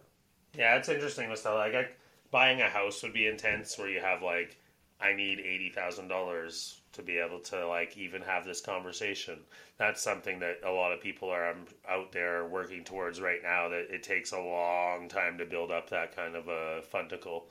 [0.56, 1.88] Yeah, it's interesting with stuff like I,
[2.30, 4.56] buying a house would be intense, where you have like,
[5.00, 9.38] I need eighty thousand dollars to be able to like even have this conversation.
[9.78, 13.68] That's something that a lot of people are um, out there working towards right now.
[13.68, 17.44] That it takes a long time to build up that kind of a funticle.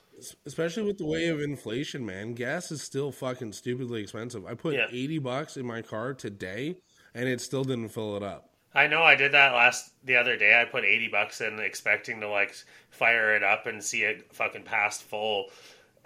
[0.45, 2.33] Especially with the way of inflation, man.
[2.33, 4.45] Gas is still fucking stupidly expensive.
[4.45, 4.87] I put Yeah.
[4.91, 6.77] 80 bucks in my car today
[7.13, 8.49] and it still didn't fill it up.
[8.73, 10.59] I know I did that last the other day.
[10.59, 12.53] I put eighty bucks in, expecting to like
[12.91, 15.45] fire it up and see it fucking past full,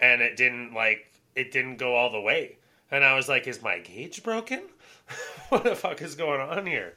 [0.00, 2.58] and it didn't like it didn't go all the way.
[2.90, 4.62] And I was like, "Is my gauge broken?
[5.48, 6.94] what the fuck is going on here?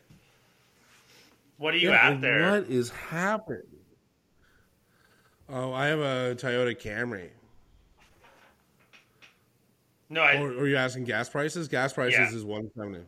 [1.58, 2.52] What are you Yeah, at there?
[2.52, 3.62] What is happening?
[5.48, 7.30] Oh, I have a Toyota Camry.
[10.10, 11.68] No, I, Or, are you asking gas prices?
[11.68, 12.36] Gas prices Yeah.
[12.38, 13.06] is 170.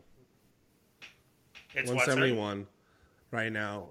[1.74, 2.32] it's what, sorry?
[2.32, 2.66] 171
[3.30, 3.90] right now.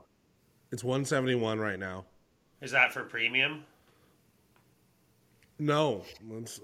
[0.71, 2.05] It's 171 right now.
[2.61, 3.63] Is that for premium?
[5.59, 6.59] No, that's,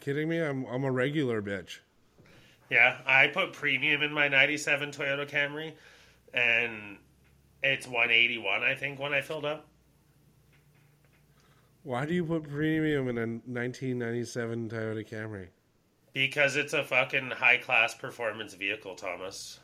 [0.00, 0.38] kidding me?
[0.38, 1.78] I'm I'm a regular bitch.
[2.70, 5.72] Yeah, I put premium in my '97 Toyota Camry,
[6.32, 6.98] and
[7.62, 8.62] it's 181.
[8.62, 9.66] I think when I filled up.
[11.82, 15.48] Why do you put premium in a 1997 Toyota Camry?
[16.12, 19.58] Because it's a fucking high class performance vehicle, Thomas.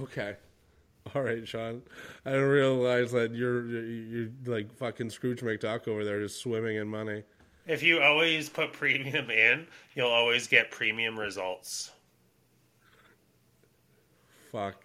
[0.00, 0.36] Okay.
[1.14, 1.82] All right, Sean.
[2.24, 6.88] I didn't realize that you're you're, like fucking Scrooge McDuck over there, just swimming in
[6.88, 7.24] money.
[7.66, 11.92] If you always put premium in, you'll always get premium results.
[14.50, 14.84] Fuck.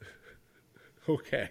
[1.08, 1.50] okay.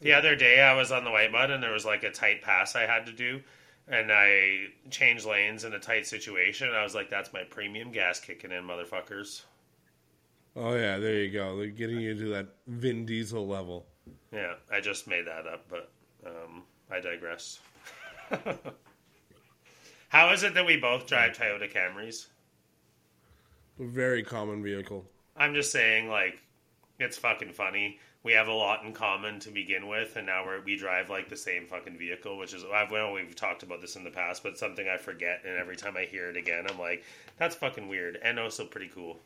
[0.00, 2.76] The other day I was on the Whitemud and there was like a tight pass
[2.76, 3.42] I had to do
[3.88, 6.70] and I changed lanes in a tight situation.
[6.72, 9.42] I was like, that's my premium gas kicking in, motherfuckers.
[10.56, 11.58] Oh yeah, there you go.
[11.58, 13.86] They're getting you to that Vin Diesel level.
[14.32, 15.90] Yeah, I just made that up, but
[16.26, 17.60] um, I digress.
[20.08, 22.28] How is it that we both drive Toyota Camrys?
[23.78, 25.04] A very common vehicle.
[25.36, 26.38] I'm just saying, like,
[26.98, 27.98] it's fucking funny.
[28.22, 31.28] We have a lot in common to begin with, and now we're, we drive like
[31.28, 34.42] the same fucking vehicle, which is I've well, we've talked about this in the past,
[34.42, 37.04] but something I forget, and every time I hear it again, I'm like,
[37.38, 39.20] that's fucking weird, and also pretty cool.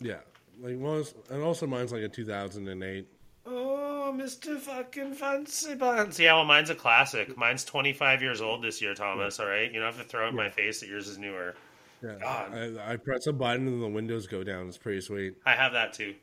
[0.00, 0.18] Yeah,
[0.60, 3.06] like most, and also mine's like a 2008.
[3.46, 4.58] Oh, Mr.
[4.58, 6.18] fucking Fancy Pants.
[6.18, 7.36] Yeah, well, mine's a classic.
[7.36, 9.70] Mine's 25 years old this year, Thomas, all right?
[9.72, 11.54] You don't have to throw it in my face that yours is newer.
[12.02, 12.54] Yeah, God.
[12.54, 14.66] I, I press a button and the windows go down.
[14.68, 15.34] It's pretty sweet.
[15.46, 16.14] I have that too.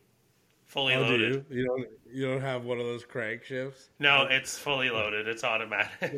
[0.67, 1.45] Fully Oh, do loaded.
[1.49, 1.57] you?
[1.57, 1.87] You don't.
[2.13, 3.89] You don't have one of those crank shifts.
[3.99, 5.27] No, it's fully loaded.
[5.27, 6.13] It's automatic.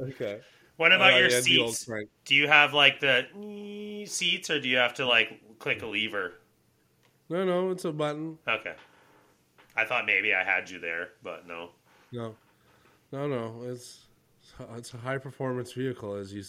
[0.00, 0.40] Okay.
[0.76, 1.88] what about Oh, your yeah, seats?
[2.24, 3.26] Do you have like the
[4.06, 6.32] seats or do you have to like click a lever?
[7.28, 8.38] No, no, it's a button.
[8.46, 8.74] Okay.
[9.76, 11.70] I thought maybe I had you there, but no.
[12.12, 12.36] No,
[13.10, 13.62] no, no.
[13.64, 14.06] It's
[14.76, 16.42] it's a high performance vehicle, as you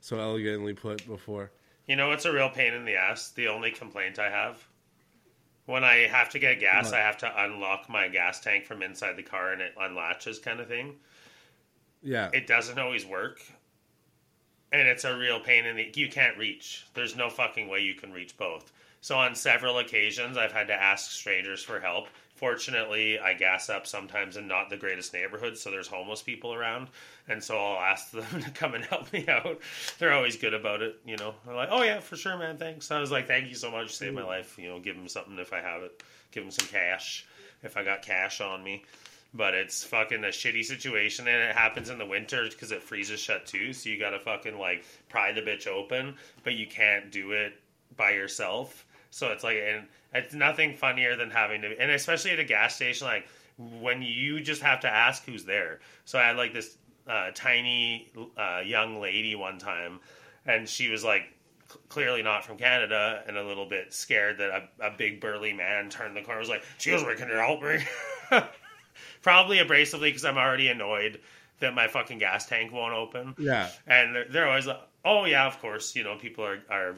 [0.00, 1.50] so elegantly put before.
[1.86, 3.30] You know, it's a real pain in the ass.
[3.30, 4.66] The only complaint I have
[5.66, 6.94] when I have to get gas, What?
[6.94, 10.60] I have to unlock my gas tank from inside the car and it unlatches, kind
[10.60, 10.96] of thing.
[12.02, 13.40] Yeah, It doesn't always work,
[14.70, 15.90] and it's a real pain in the.
[15.94, 16.86] You can't reach.
[16.94, 18.72] There's no fucking way you can reach both.
[19.00, 22.08] So on several occasions, I've had to ask strangers for help.
[22.36, 26.88] Fortunately, I gas up sometimes in not the greatest neighborhoods, so there's homeless people around,
[27.28, 29.58] and so I'll ask them to come and help me out.
[29.98, 31.34] They're always good about it, you know.
[31.46, 32.58] They're like, "Oh yeah, for sure, man.
[32.58, 34.26] Thanks." I was like, "Thank you so much, saved my mm.
[34.26, 36.02] life." You know, give them something if I have it.
[36.30, 37.26] Give them some cash
[37.62, 38.84] if I got cash on me.
[39.32, 43.18] But it's fucking a shitty situation, and it happens in the winter because it freezes
[43.18, 43.72] shut too.
[43.72, 47.54] So you gotta fucking like pry the bitch open, but you can't do it
[47.96, 48.84] by yourself.
[49.10, 52.74] So it's like, and it's nothing funnier than having to, and especially at a gas
[52.76, 53.26] station, like
[53.80, 55.80] when you just have to ask who's there.
[56.04, 56.76] So I had like this
[57.08, 60.00] uh, tiny uh, young lady one time,
[60.44, 61.22] and she was like
[61.72, 65.52] c- clearly not from Canada and a little bit scared that a, a big burly
[65.52, 66.40] man turned the corner.
[66.40, 67.78] Was like, "Excuse me, can you help me?"
[69.22, 71.20] Probably abrasively because I'm already annoyed
[71.60, 73.34] that my fucking gas tank won't open.
[73.38, 76.94] yeah, And they're, they're always like, "Oh yeah, of course." You know, people are are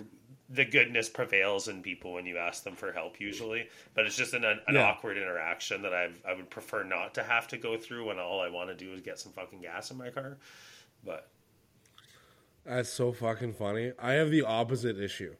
[0.50, 4.32] the goodness prevails in people when you ask them for help usually, but it's just
[4.34, 4.82] an, an Yeah.
[4.84, 8.40] awkward interaction that I I would prefer not to have to go through when all
[8.40, 10.38] I want to do is get some fucking gas in my car.
[11.04, 11.28] But
[12.64, 13.92] that's so fucking funny.
[13.98, 15.34] I have the opposite issue.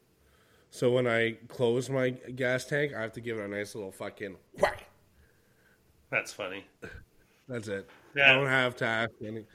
[0.70, 3.90] So when I close my gas tank, I have to give it a nice little
[3.92, 4.84] fucking whack.
[6.11, 6.66] that's funny.
[7.48, 7.88] That's it.
[8.14, 8.30] Yeah.
[8.30, 9.46] I don't have to ask any.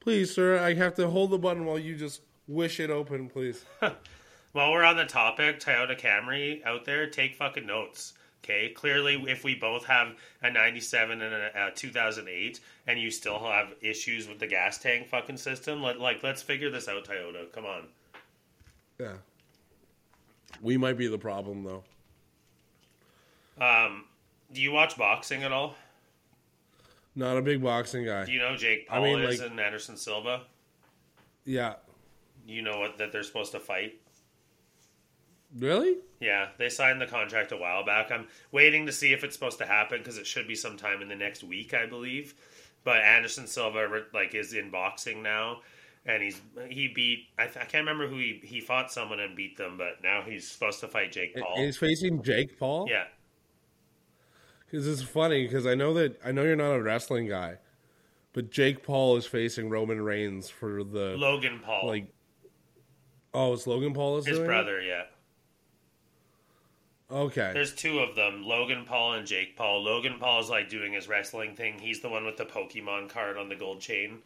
[0.00, 3.64] Please, sir, I have to hold the button while you just wish it open, please.
[4.54, 8.14] While we're on the topic, Toyota Camry out there, take fucking notes.
[8.44, 13.40] Okay, clearly, if we both have a 97 and a, a 2008, and you still
[13.40, 17.50] have issues with the gas tank fucking system, let, like, let's figure this out, Toyota.
[17.50, 17.86] Come on.
[19.00, 19.14] Yeah.
[20.62, 21.82] We might be the problem, though.
[23.60, 24.04] Um,
[24.52, 25.74] do you watch boxing at all?
[27.16, 28.24] Not a big boxing guy.
[28.24, 30.42] Do you know Jake I Paul mean, is like- and Anderson Silva?
[31.44, 31.74] Yeah.
[32.46, 33.98] You know what that they're supposed to fight?
[35.58, 35.96] Really?
[36.20, 38.10] Yeah, they signed the contract a while back.
[38.10, 41.08] I'm waiting to see if it's supposed to happen because it should be sometime in
[41.08, 42.34] the next week, I believe.
[42.82, 45.58] But Anderson Silva like is in boxing now,
[46.04, 49.36] and he's he beat I, th- I can't remember who he he fought someone and
[49.36, 51.56] beat them, but now he's supposed to fight Jake Paul.
[51.56, 52.86] He's facing Jake Paul?
[52.90, 53.04] Yeah,
[54.66, 57.56] Because it's funny, because I know that I know you're not a wrestling guy,
[58.32, 62.08] but Jake Paul is facing Roman Reigns for the Logan Paul, like.
[63.32, 64.48] Oh, it's Logan Paul is his doing it?
[64.48, 64.80] brother.
[64.80, 65.04] Yeah,
[67.14, 67.52] Okay.
[67.54, 69.84] there's two of them, Logan Paul and Jake Paul.
[69.84, 71.78] Logan Paul is like doing his wrestling thing.
[71.78, 74.18] He's the one with the Pokemon card on the gold chain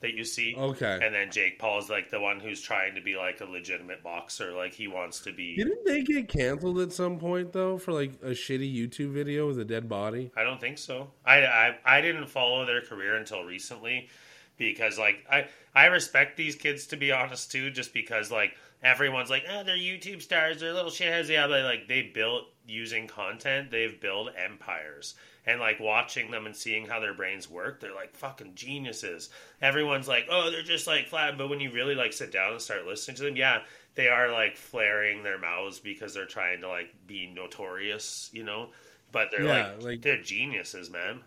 [0.00, 0.54] that you see.
[0.56, 0.98] Okay.
[1.02, 4.52] And then Jake Paul's like the one who's trying to be like a legitimate boxer.
[4.52, 5.56] Like he wants to be.
[5.56, 9.58] Didn't they get canceled at some point though for like a shitty YouTube video with
[9.58, 10.30] a dead body?
[10.36, 11.10] I don't think so.
[11.24, 14.08] I, I I didn't follow their career until recently
[14.56, 19.30] because like I I respect these kids to be honest too, just because like everyone's
[19.30, 21.28] like oh they're YouTube stars, they're little shitheads.
[21.28, 25.14] Yeah, but like they built using content, they've built empires.
[25.46, 29.30] And like watching them and seeing how their brains work, they're like fucking geniuses.
[29.62, 31.38] Everyone's like, oh, they're just like flat.
[31.38, 33.60] But when you really like sit down and start listening to them, yeah,
[33.94, 38.68] they are like flaring their mouths because they're trying to like be notorious, you know.
[39.10, 41.20] But they're Yeah, like, like- they're geniuses, man.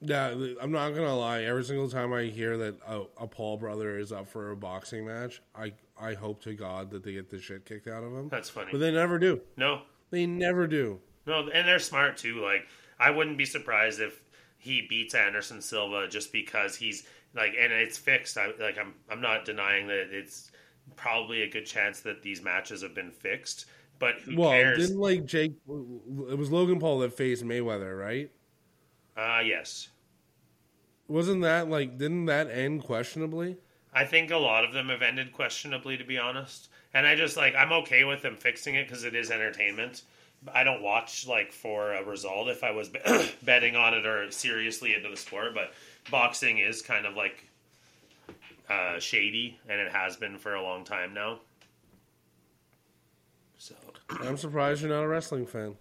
[0.00, 1.42] Yeah, I'm not gonna lie.
[1.42, 5.06] Every single time I hear that a, a Paul brother is up for a boxing
[5.06, 8.28] match, I I hope to God that they get the shit kicked out of him.
[8.28, 8.70] That's funny.
[8.72, 9.40] But they never do.
[9.56, 11.00] No, They never do.
[11.26, 12.42] No, and they're smart too.
[12.42, 12.66] Like
[12.98, 14.22] I wouldn't be surprised if
[14.58, 18.36] he beats Anderson Silva just because he's like, and it's fixed.
[18.38, 20.50] I, like I'm, I'm not denying that it's
[20.96, 23.66] probably a good chance that these matches have been fixed.
[23.98, 24.78] But who Well, cares?
[24.78, 25.52] didn't like Jake?
[25.68, 28.30] It was Logan Paul that faced Mayweather, right?
[29.16, 29.88] Uh yes,
[31.08, 31.96] Wasn't that like?
[31.98, 33.56] Didn't that end questionably?
[33.94, 36.68] I think a lot of them have ended questionably, to be honest.
[36.92, 40.02] And I just like I'm okay with them fixing it because it is entertainment.
[40.52, 42.90] I don't watch like for a result if I was
[43.42, 45.72] betting on it or seriously into the sport, but
[46.10, 47.44] boxing is kind of like
[48.68, 51.38] uh, shady, and it has been for a long time now.
[53.58, 53.74] So
[54.20, 55.76] I'm surprised you're not a wrestling fan.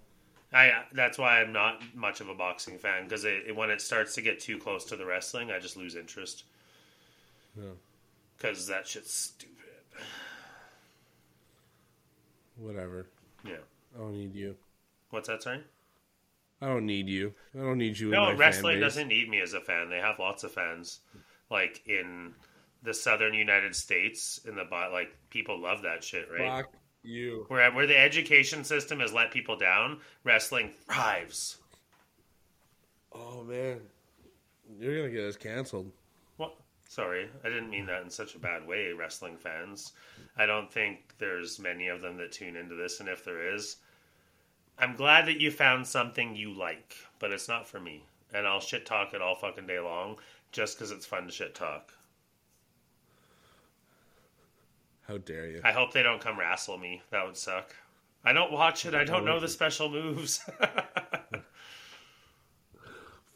[0.53, 3.81] I that's why I'm not much of a boxing fan because it, it- when it
[3.81, 6.43] starts to get too close to the wrestling, I just lose interest
[7.57, 7.71] Yeah.
[8.37, 9.53] Because that shit's stupid.
[12.57, 13.07] Whatever.
[13.45, 13.57] Yeah,
[13.95, 14.55] I don't need you.
[15.09, 15.43] what's that?
[15.43, 15.61] Sorry.
[16.61, 17.33] I don't need you.
[17.55, 18.07] I don't need you.
[18.07, 19.89] in No, my wrestling doesn't need me as a fan.
[19.89, 20.99] They have lots of fans,
[21.49, 22.33] like in
[22.83, 24.39] the southern United States.
[24.47, 26.63] In the like, people love that shit, right?
[26.63, 27.45] Fuck you.
[27.49, 31.57] Where where the education system has let people down, wrestling thrives.
[33.11, 33.81] Oh man,
[34.79, 35.91] you're gonna get us canceled.
[36.93, 38.93] Sorry, I didn't mean that in such a bad way.
[38.93, 39.93] Wrestling fans,
[40.37, 43.77] I don't think there's many of them that tune into this, and if there is,
[44.77, 48.03] I'm glad that you found something you like, but it's not for me.
[48.31, 50.19] And I'll shit talk it all fucking day long
[50.51, 51.91] just because it's fun to shit talk.
[55.07, 55.61] How dare you?
[55.63, 57.01] I hope they don't come wrestle me.
[57.09, 57.75] That would suck.
[58.23, 58.93] I don't watch it.
[58.93, 60.47] I don't know the special moves.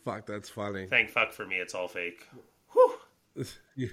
[0.05, 0.85] Fuck, that's funny.
[0.85, 1.55] Thank fuck for me.
[1.55, 2.27] It's all fake.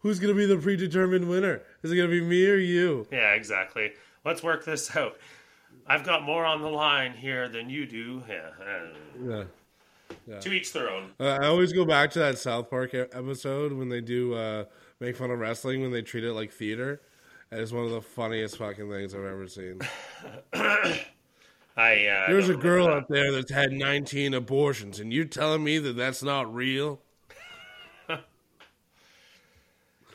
[0.00, 1.62] Who's gonna be the predetermined winner?
[1.82, 3.06] Is it gonna be me or you?
[3.10, 3.92] Yeah, exactly.
[4.24, 5.16] Let's work this out.
[5.86, 8.22] I've got more on the line here than you do.
[8.28, 8.50] Yeah.
[9.34, 9.44] uh,
[10.26, 10.40] Yeah.
[10.40, 11.10] To each their own.
[11.18, 14.64] Uh, I always go back to that South Park episode when they do uh,
[15.00, 17.00] make fun of wrestling when they treat it like theater.
[17.50, 19.80] And it's one of the funniest fucking things I've ever seen.
[21.76, 25.78] I uh, There's a girl out there that's had 19 abortions, and you're telling me
[25.78, 27.00] that that's not real?
[28.08, 28.24] that.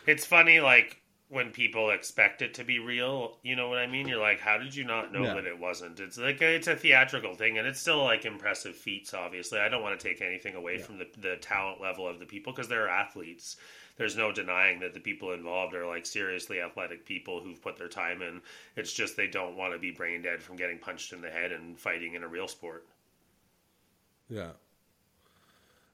[0.09, 3.37] It's funny, like when people expect it to be real.
[3.43, 4.07] You know what I mean?
[4.07, 5.35] You're like, how did you not know Yeah.
[5.35, 5.99] that it wasn't?
[5.99, 9.13] It's like a, it's a theatrical thing, and it's still like impressive feats.
[9.13, 12.25] Obviously, I don't want to take anything away from the the talent level of the
[12.25, 13.57] people because they're athletes.
[13.97, 17.89] There's no denying that the people involved are like seriously athletic people who've put their
[17.89, 18.41] time in.
[18.77, 21.51] It's just they don't want to be brain dead from getting punched in the head
[21.51, 22.87] and fighting in a real sport.
[24.29, 24.51] Yeah.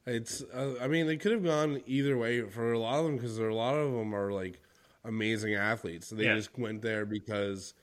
[0.05, 0.41] It's.
[0.43, 3.37] Uh, I mean, they could have gone either way for a lot of them because
[3.37, 4.61] there are a lot of them are like
[5.03, 6.09] amazing athletes.
[6.09, 6.35] They Yeah.
[6.35, 7.73] just went there because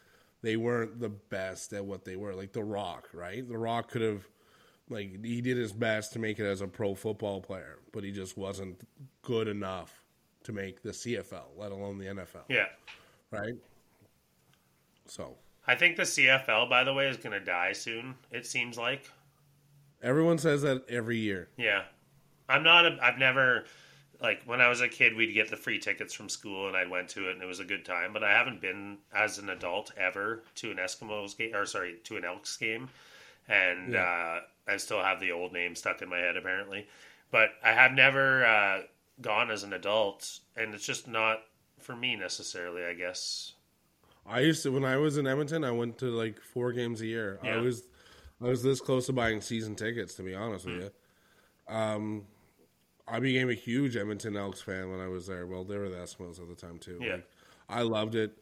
[0.43, 2.35] they weren't the best at what they were.
[2.35, 3.47] Like The Rock, right?
[3.47, 4.27] The Rock could have,
[4.89, 8.11] like, he did his best to make it as a pro football player, but he
[8.11, 8.81] just wasn't
[9.23, 10.05] good enough
[10.45, 12.67] to make the CFL, let alone the NFL, Yeah.
[13.31, 13.55] right?
[15.07, 18.17] So I think the CFL, by the way, is going to die soon.
[18.31, 19.11] It seems like.
[20.03, 21.49] everyone says that every year.
[21.57, 21.85] Yeah,
[22.49, 22.87] I'm not.
[22.87, 23.65] A, I've never
[24.23, 26.87] like when I was a kid, we'd get the free tickets from school, and I
[26.87, 28.13] went to it, and it was a good time.
[28.13, 32.17] But I haven't been as an adult ever to an Eskimos game, or sorry, to
[32.17, 32.89] an Elks game,
[33.49, 36.87] and uh, I still have the old name stuck in my head apparently.
[37.33, 38.83] But I have never uh,
[39.21, 41.43] gone as an adult, and it's just not
[41.81, 42.85] for me necessarily.
[42.85, 43.55] I guess.
[44.25, 45.65] I used to when I was in Edmonton.
[45.65, 47.41] I went to like four games a year.
[47.43, 47.83] I was
[48.41, 50.15] I was this close to buying season tickets.
[50.15, 50.91] To be honest with you,
[51.73, 52.25] um,
[53.09, 55.47] I became a huge Edmonton Elks fan when I was there.
[55.47, 56.99] Well, they were the Eskimos at the time too.
[57.01, 57.13] Yeah.
[57.13, 57.27] Like,
[57.69, 58.37] I loved it.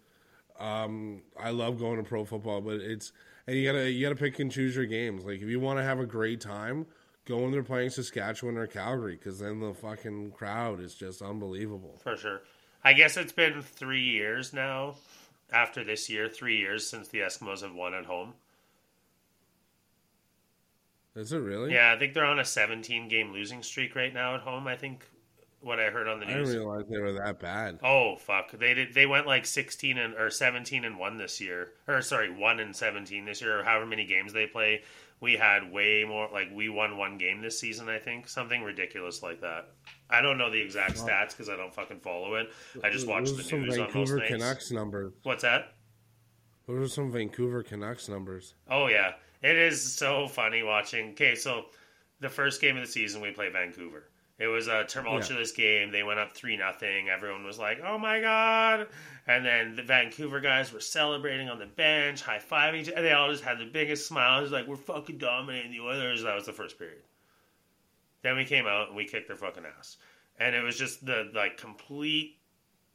[0.58, 3.12] Um, I love going to pro football, but it's
[3.46, 5.24] and you gotta you gotta pick and choose your games.
[5.24, 6.86] Like if you want to have a great time,
[7.24, 11.98] go when they're playing Saskatchewan or Calgary, because then the fucking crowd is just unbelievable.
[12.02, 12.42] For sure.
[12.82, 14.96] I guess it's been three years now.
[15.52, 18.34] After this year, three years since the Eskimos have won at home.
[21.16, 21.72] Is it really?
[21.74, 24.66] Yeah, I think they're on a 17 game losing streak right now at home.
[24.66, 25.04] I think
[25.62, 26.50] what I heard on the news.
[26.50, 27.78] I didn't realize they were that bad.
[27.82, 28.52] Oh fuck!
[28.52, 28.94] They did.
[28.94, 32.74] They went like sixteen and or seventeen and one this year, or sorry, one and
[32.74, 34.82] seventeen this year, or however many games they play.
[35.20, 36.28] We had way more.
[36.32, 39.68] Like we won one game this season, I think, something ridiculous like that.
[40.08, 42.50] I don't know the exact stats because I don't fucking follow it.
[42.82, 44.28] I just watch the news on most nights.
[44.28, 45.12] Canucks numbers.
[45.22, 45.74] What's that?
[46.66, 48.54] Those are some Vancouver Canucks numbers.
[48.70, 51.10] Oh yeah, it is so funny watching.
[51.10, 51.66] Okay, so
[52.20, 54.04] the first game of the season we play Vancouver.
[54.38, 55.90] It was a tumultuous game.
[55.90, 57.10] They went up three nothing.
[57.10, 58.88] Everyone was like, "Oh my god!"
[59.26, 62.90] And then the Vancouver guys were celebrating on the bench, high fiving.
[62.94, 66.34] And they all just had the biggest smiles, like, "We're fucking dominating the Oilers." That
[66.34, 67.02] was the first period.
[68.22, 69.98] Then we came out and we kicked their fucking ass,
[70.38, 72.38] and it was just the like complete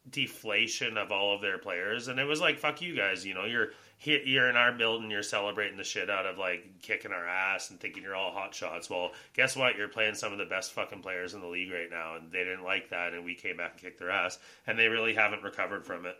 [0.10, 3.46] deflation of all of their players and it was like fuck you guys you know
[3.46, 7.26] you're he- you're in our building you're celebrating the shit out of like kicking our
[7.28, 10.46] ass and thinking you're all hot shots well guess what you're playing some of the
[10.46, 13.34] best fucking players in the league right now and they didn't like that and we
[13.36, 14.38] came back and kicked their ass
[14.68, 16.16] and they really haven't recovered from it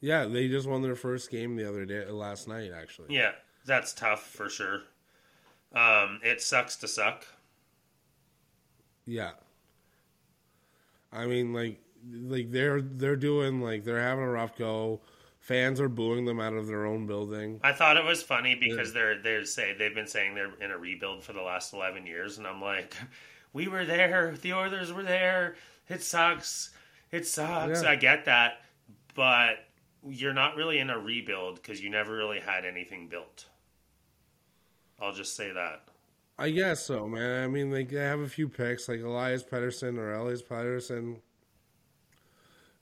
[0.00, 3.14] Yeah, they just won their first game the other day, last night, actually.
[3.14, 3.32] yeah
[3.64, 4.80] that's tough for sure
[5.74, 7.24] um it sucks to suck
[9.06, 9.30] Yeah.
[11.12, 11.78] I mean, like,
[12.10, 15.00] like they're they're doing like they're having a rough go.
[15.42, 17.58] Fans are booing them out of their own building.
[17.64, 20.78] I thought it was funny because they're they're say they've been saying they're in a
[20.78, 22.94] rebuild for the last eleven years, and I'm like,
[23.52, 25.56] we were there, the Oilers were there.
[25.88, 26.70] It sucks,
[27.10, 27.82] it sucks.
[27.82, 27.90] Yeah.
[27.90, 28.60] I get that,
[29.16, 29.56] but
[30.08, 33.46] you're not really in a rebuild because you never really had anything built.
[35.00, 35.82] I'll just say that.
[36.38, 37.42] I guess so, man.
[37.42, 41.16] I mean, like they have a few picks, like Elias Pettersson or Elias Pettersson.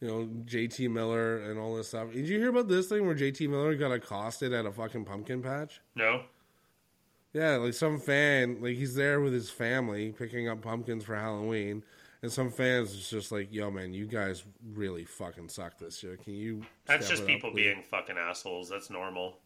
[0.00, 2.12] You know, JT Miller and all this stuff.
[2.12, 5.42] Did you hear about this thing where JT Miller got accosted at a fucking pumpkin
[5.42, 5.80] patch?
[5.94, 6.22] No,
[7.34, 11.84] Yeah, like some fan, like he's there with his family picking up pumpkins for Halloween,
[12.22, 14.44] and some fans is just like, "Yo, man, you guys
[14.74, 16.16] really fucking suck this year.
[16.16, 18.68] Can you?" that's just it up, people being fucking assholes.
[18.68, 19.38] That's normal.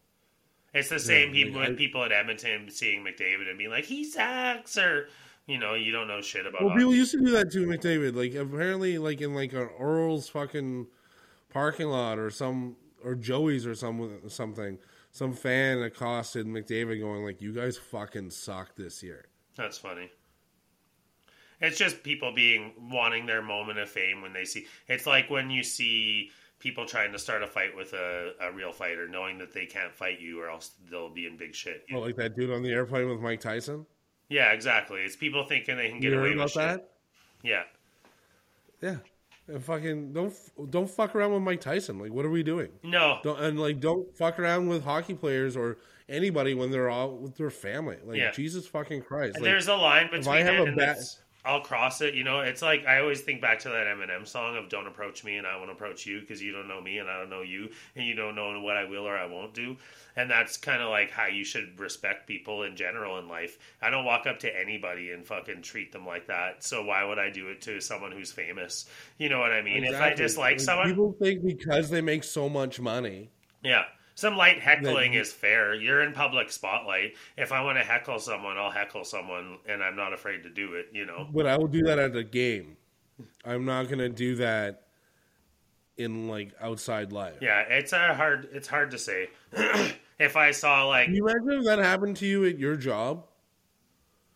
[0.73, 4.03] It's the same like, people with people at Edmonton seeing McDavid and being like, he
[4.03, 5.07] sucks, or
[5.47, 6.63] you know, you don't know shit about.
[6.63, 8.15] Well, people used to do that too, McDavid.
[8.15, 10.87] Like apparently, like in like an Earl's fucking
[11.49, 14.79] parking lot or some or Joey's or some something.
[15.11, 20.09] Some fan accosted McDavid, going like, "You guys fucking suck this year." That's funny.
[21.61, 24.67] It's just people being wanting their moment of fame when they see.
[24.87, 28.73] It's like when you see people trying to start a fight with a, a real
[28.73, 31.85] fighter, knowing that they can't fight you or else they'll be in big shit.
[31.93, 33.85] Oh, like that dude on the airplane with Mike Tyson.
[34.29, 35.01] Yeah, exactly.
[35.01, 36.61] It's people thinking they can get You away with about shit.
[36.61, 36.89] that?
[37.43, 37.63] Yeah,
[38.81, 38.97] Yeah.
[39.47, 40.33] And fucking don't
[40.71, 41.99] don't fuck around with Mike Tyson.
[41.99, 42.69] Like, what are we doing?
[42.81, 45.77] no, Don't and like don't fuck around with hockey players or
[46.09, 47.97] anybody when they're all with their family.
[48.03, 48.31] Like Yeah.
[48.31, 49.35] Jesus fucking Christ.
[49.35, 52.13] Like, there's a line between I have a it's- I'll cross it.
[52.15, 55.23] You know, it's like I always think back to that Eminem song of "Don't approach
[55.23, 57.41] me and I won't approach you" because you don't know me and I don't know
[57.41, 59.77] you, and you don't know what I will or I won't do.
[60.15, 63.57] And that's kind of like how you should respect people in general in life.
[63.81, 66.63] I don't walk up to anybody and fucking treat them like that.
[66.63, 68.85] So why would I do it to someone who's famous?
[69.17, 69.83] You know what I mean?
[69.83, 70.15] If I Exactly.
[70.15, 73.29] dislike Like, someone, people think because they make so much money.
[73.63, 73.85] yeah.
[74.17, 75.73] Some light heckling is fair.
[75.75, 77.15] You're in public spotlight.
[77.37, 80.73] If I want to heckle someone, I'll heckle someone, and I'm not afraid to do
[80.75, 80.87] it.
[80.93, 81.27] You know.
[81.33, 82.77] But I will do that at a game.
[83.43, 84.83] I'm not gonna do that
[85.97, 87.35] in like outside life.
[87.41, 88.49] Yeah, it's a hard.
[88.53, 89.29] It's hard to say.
[90.19, 93.25] if I saw like, Can you imagine if that happened to you at your job?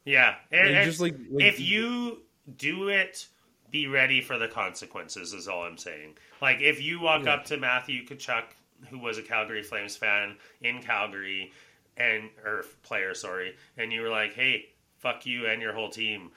[0.06, 2.20] yeah, it- Like, just like, like if you
[2.58, 3.28] do it,
[3.72, 5.34] be ready for the consequences.
[5.34, 6.16] Is all I'm saying.
[6.42, 7.36] Like if you walk Yeah.
[7.36, 8.44] up to Matthew Tkachuk,
[8.90, 11.52] who was a Calgary Flames fan in Calgary,
[11.98, 16.32] and or player, sorry, and you were like, "Hey, fuck you and your whole team."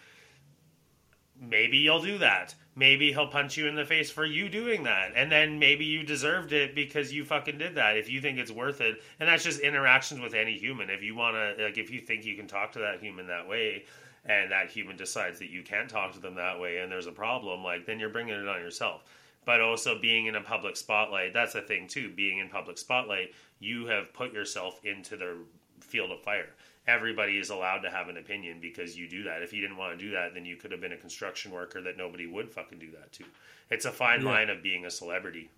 [1.40, 2.54] Maybe you'll do that.
[2.76, 5.12] Maybe he'll punch you in the face for you doing that.
[5.16, 7.96] And then maybe you deserved it because you fucking did that.
[7.96, 9.02] If you think it's worth it.
[9.18, 10.88] And that's just interactions with any human.
[10.88, 13.48] If you want to, like, if you think you can talk to that human that
[13.48, 13.84] way
[14.24, 17.12] and that human decides that you can't talk to them that way and there's a
[17.12, 19.02] problem, like, then you're bringing it on yourself.
[19.44, 22.10] But also being in a public spotlight, that's the thing too.
[22.14, 25.36] Being in public spotlight, you have put yourself into the
[25.80, 26.50] field of fire
[26.86, 29.42] everybody is allowed to have an opinion because you do that.
[29.42, 31.80] If you didn't want to do that, then you could have been a construction worker
[31.82, 33.24] that nobody would fucking do that to.
[33.70, 34.30] It's a fine Yeah.
[34.30, 35.50] line of being a celebrity.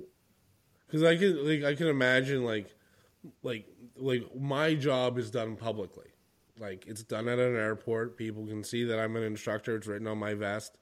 [0.87, 2.69] because I can like I can imagine like
[3.43, 3.67] like
[3.97, 6.09] like my job is done publicly.
[6.59, 8.17] Like it's done at an airport.
[8.17, 9.75] People can see that I'm an instructor.
[9.77, 10.77] It's written on my vest,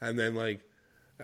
[0.00, 0.62] and then like,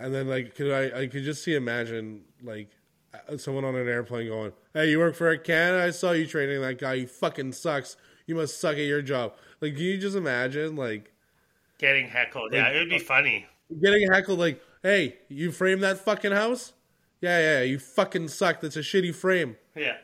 [0.01, 1.01] and then like, could I?
[1.01, 2.69] I could just see imagine like
[3.13, 5.83] uh, someone on an airplane going, "Hey, you work for a Canada?
[5.83, 6.97] I saw you training that guy.
[6.97, 7.97] He fucking sucks.
[8.25, 11.13] You must suck at your job." Like, can you just imagine like?
[11.77, 13.47] Getting heckled, yeah, it would be funny.
[13.81, 16.73] getting heckled like, "Hey, you framed that fucking house?
[17.21, 18.61] Yeah, yeah, you fucking suck.
[18.61, 19.97] That's a shitty frame." Yeah.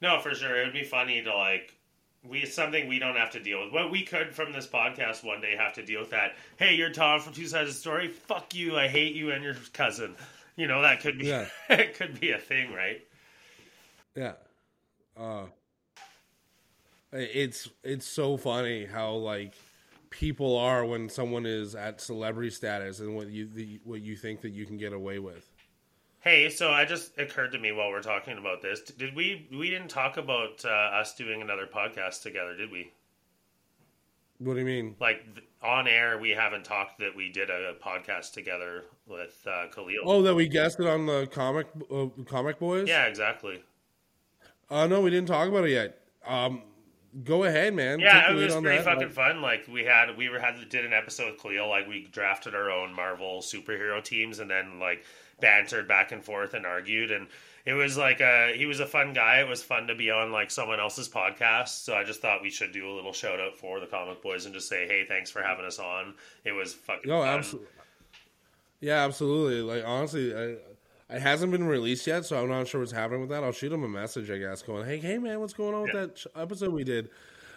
[0.00, 0.60] No, for sure.
[0.60, 1.76] It would be funny to like
[2.28, 3.72] we something we don't have to deal with.
[3.72, 6.36] What we could from this podcast one day have to deal with that.
[6.56, 8.08] Hey, you're Tom from Two Sides of the Story.
[8.08, 8.76] Fuck you.
[8.76, 10.14] I hate you and your cousin.
[10.56, 11.46] You know that could be Yeah.
[11.70, 13.00] it could be a thing, right?
[14.14, 14.34] Yeah.
[15.16, 15.46] Uh
[17.12, 19.54] it's it's so funny how like
[20.10, 24.42] people are when someone is at celebrity status and what you the, what you think
[24.42, 25.50] that you can get away with.
[26.22, 28.80] Hey, so I just occurred to me while we're talking about this.
[28.80, 32.92] Did we we didn't talk about uh, us doing another podcast together, did we?
[34.38, 34.94] What do you mean?
[35.00, 35.24] Like
[35.62, 40.02] on air, we haven't talked that we did a podcast together with uh, Khalil.
[40.04, 42.86] Oh, that we guessed it on the comic uh, comic boys.
[42.86, 43.60] Yeah, exactly.
[44.70, 46.02] Uh, no, we didn't talk about it yet.
[46.24, 46.62] Um,
[47.24, 47.98] go ahead, man.
[47.98, 48.84] Yeah, Take it was pretty that.
[48.84, 49.42] fucking fun.
[49.42, 51.68] Like we had, we were had did an episode with Khalil.
[51.68, 55.04] Like we drafted our own Marvel superhero teams, and then like
[55.42, 57.10] bantered back and forth and argued.
[57.10, 57.26] And
[57.66, 59.40] it was like a he was a fun guy.
[59.40, 61.84] It was fun to be on like someone else's podcast.
[61.84, 64.46] So I just thought we should do a little shout out for the Comic Boys
[64.46, 66.14] and just say, hey, thanks for having us on.
[66.44, 67.10] It was fucking.
[67.10, 67.68] No, absolutely.
[68.80, 69.60] Yeah, absolutely.
[69.60, 70.56] Like honestly, I,
[71.14, 73.44] it hasn't been released yet, so I'm not sure what's happening with that.
[73.44, 75.94] I'll shoot him a message, I guess, going, "Hey, hey, man, what's going on with
[75.94, 76.06] Yeah.
[76.06, 77.10] that episode we did?"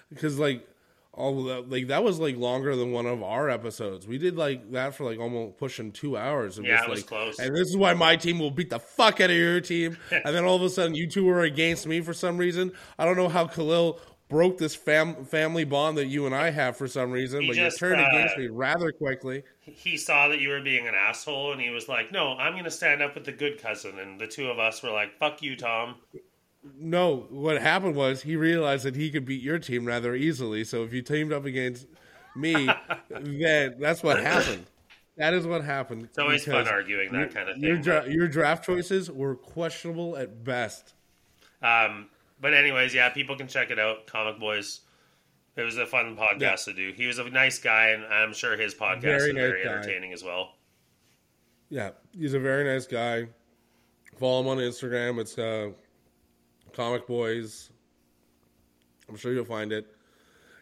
[0.10, 0.68] Because like
[1.16, 4.08] all that, like that was like longer than one of our episodes.
[4.08, 6.58] We did like that for like almost pushing two hours.
[6.58, 7.40] Of Yeah, just, it was like, close.
[7.40, 9.98] And this is why my team will beat the fuck out of your team.
[10.12, 12.72] and then all of a sudden, you two were against me for some reason.
[13.00, 14.00] I don't know how Khalil.
[14.28, 17.56] Broke this fam- family bond that you and I have for some reason, He but
[17.58, 19.44] just, you turned uh, against me rather quickly.
[19.62, 22.64] he saw that you were being an asshole, and he was like, "No, I'm going
[22.64, 25.44] to stand up with the good cousin." And the two of us were like, "Fuck
[25.44, 25.98] you, Tom."
[26.78, 30.64] No, what happened was he realized that he could beat your team rather easily.
[30.64, 31.88] So if you teamed up against
[32.36, 32.70] me,
[33.10, 34.66] then that's what happened.
[35.18, 36.04] That is what happened.
[36.06, 37.64] It's always fun arguing that kind of thing.
[37.64, 40.94] Your dra- your draft choices were questionable at best.
[41.62, 42.08] Um,
[42.42, 44.08] but anyways, yeah, people can check it out.
[44.08, 44.82] Comic Boys.
[45.56, 46.92] It was a fun podcast to do.
[46.92, 49.70] He was a nice guy, and I'm sure his podcast Very is nice very guy.
[49.72, 50.56] entertaining as well.
[51.70, 53.28] Yeah, he's a very nice guy.
[54.20, 55.20] Follow him on Instagram.
[55.22, 55.70] It's uh,
[56.76, 57.70] Comic Boys.
[59.10, 59.88] I'm sure you'll find it.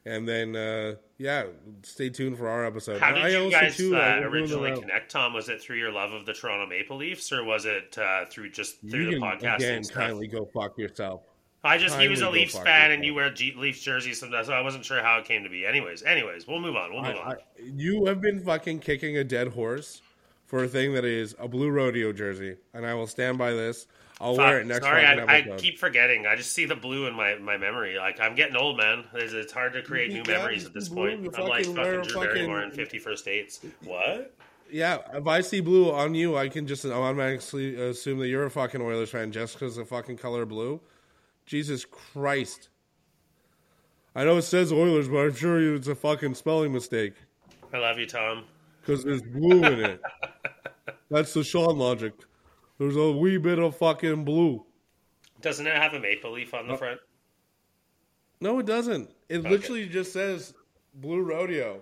[0.05, 1.45] And then, uh, yeah,
[1.83, 2.99] stay tuned for our episode.
[2.99, 5.33] How did I you guys too, uh, I will do originally connect, Tom?
[5.33, 8.51] Was it through your love of the Toronto Maple Leafs, or was it uh, through
[8.51, 11.21] just through You the can podcasting again kindly go fuck yourself.
[11.63, 12.91] I just he was a Leafs fan, yourself.
[12.91, 15.49] and you wear G- Leafs jerseys sometimes, so I wasn't sure how it came to
[15.49, 15.65] be.
[15.65, 16.93] Anyways, anyways, we'll move on.
[16.93, 17.31] We'll move I, on.
[17.31, 17.35] I,
[17.77, 20.01] you have been fucking kicking a dead horse
[20.45, 23.87] for a thing that is a blue rodeo jersey, and I will stand by this.
[24.21, 26.27] I'll wear it next sorry, fucking I, I keep forgetting.
[26.27, 27.97] I just see the blue in my, my memory.
[27.97, 29.05] Like I'm getting old, man.
[29.13, 31.35] It's, it's hard to create new memories at this point.
[31.35, 33.61] I'm like fucking fucking wear a Drew fucking- Barrymore in Fifty First Dates.
[33.83, 34.33] What?
[34.71, 38.51] Yeah, if I see blue on you, I can just automatically assume that you're a
[38.51, 40.79] fucking Oilers fan just because the fucking color blue.
[41.45, 42.69] Jesus Christ.
[44.15, 47.13] I know it says Oilers, but I'm sure it's a fucking spelling mistake
[47.73, 48.45] I love you, Tom.
[48.81, 50.01] because there's blue in it.
[51.09, 52.13] That's the Sean logic.
[52.83, 54.65] There's a wee bit of fucking blue.
[55.39, 56.99] Doesn't it have a maple leaf Uh, on the front?
[58.41, 59.09] No, it doesn't.
[59.29, 60.53] It literally just says
[60.95, 61.81] Blue Rodeo.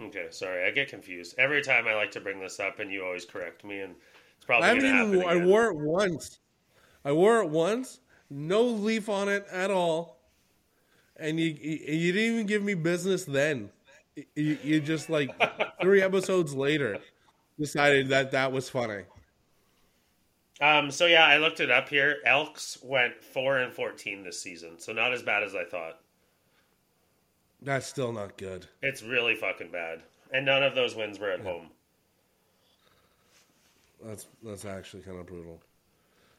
[0.00, 3.04] Okay, sorry, I get confused every time I like to bring this up, and you
[3.04, 3.96] always correct me, and
[4.36, 5.20] it's probably I haven't even.
[5.22, 6.38] happen I wore it once.
[7.04, 7.98] I wore it once.
[8.30, 10.20] No leaf on it at all.
[11.16, 13.70] And you you, you didn't even give me business then.
[14.36, 15.30] You, you just like
[15.80, 17.00] three episodes later
[17.58, 19.02] decided that that was funny.
[20.62, 22.18] Um, so yeah, I looked it up here.
[22.24, 25.98] Elks went four and fourteen this season, so not as bad as I thought.
[27.60, 28.66] That's still not good.
[28.80, 30.02] It's really fucking bad,
[30.32, 31.66] and none of those wins were at home.
[34.04, 35.60] That's that's actually kind of brutal.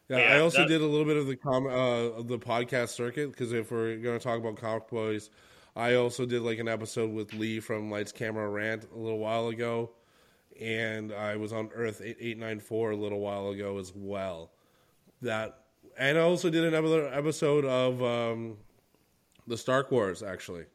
[0.09, 2.39] Yeah, Yeah, I also that- did a little bit of the com uh, of the
[2.39, 5.29] podcast circuit because if we're going to talk about comic boys,
[5.75, 9.47] I also did like an episode with Lee from Lights Camera Rant a little while
[9.47, 9.91] ago,
[10.59, 14.51] and I was on Earth eight eight nine four a little while ago as well.
[15.21, 15.59] That
[15.97, 18.57] and I also did another episode of um,
[19.47, 20.23] the Stark Wars.
[20.23, 20.65] Actually,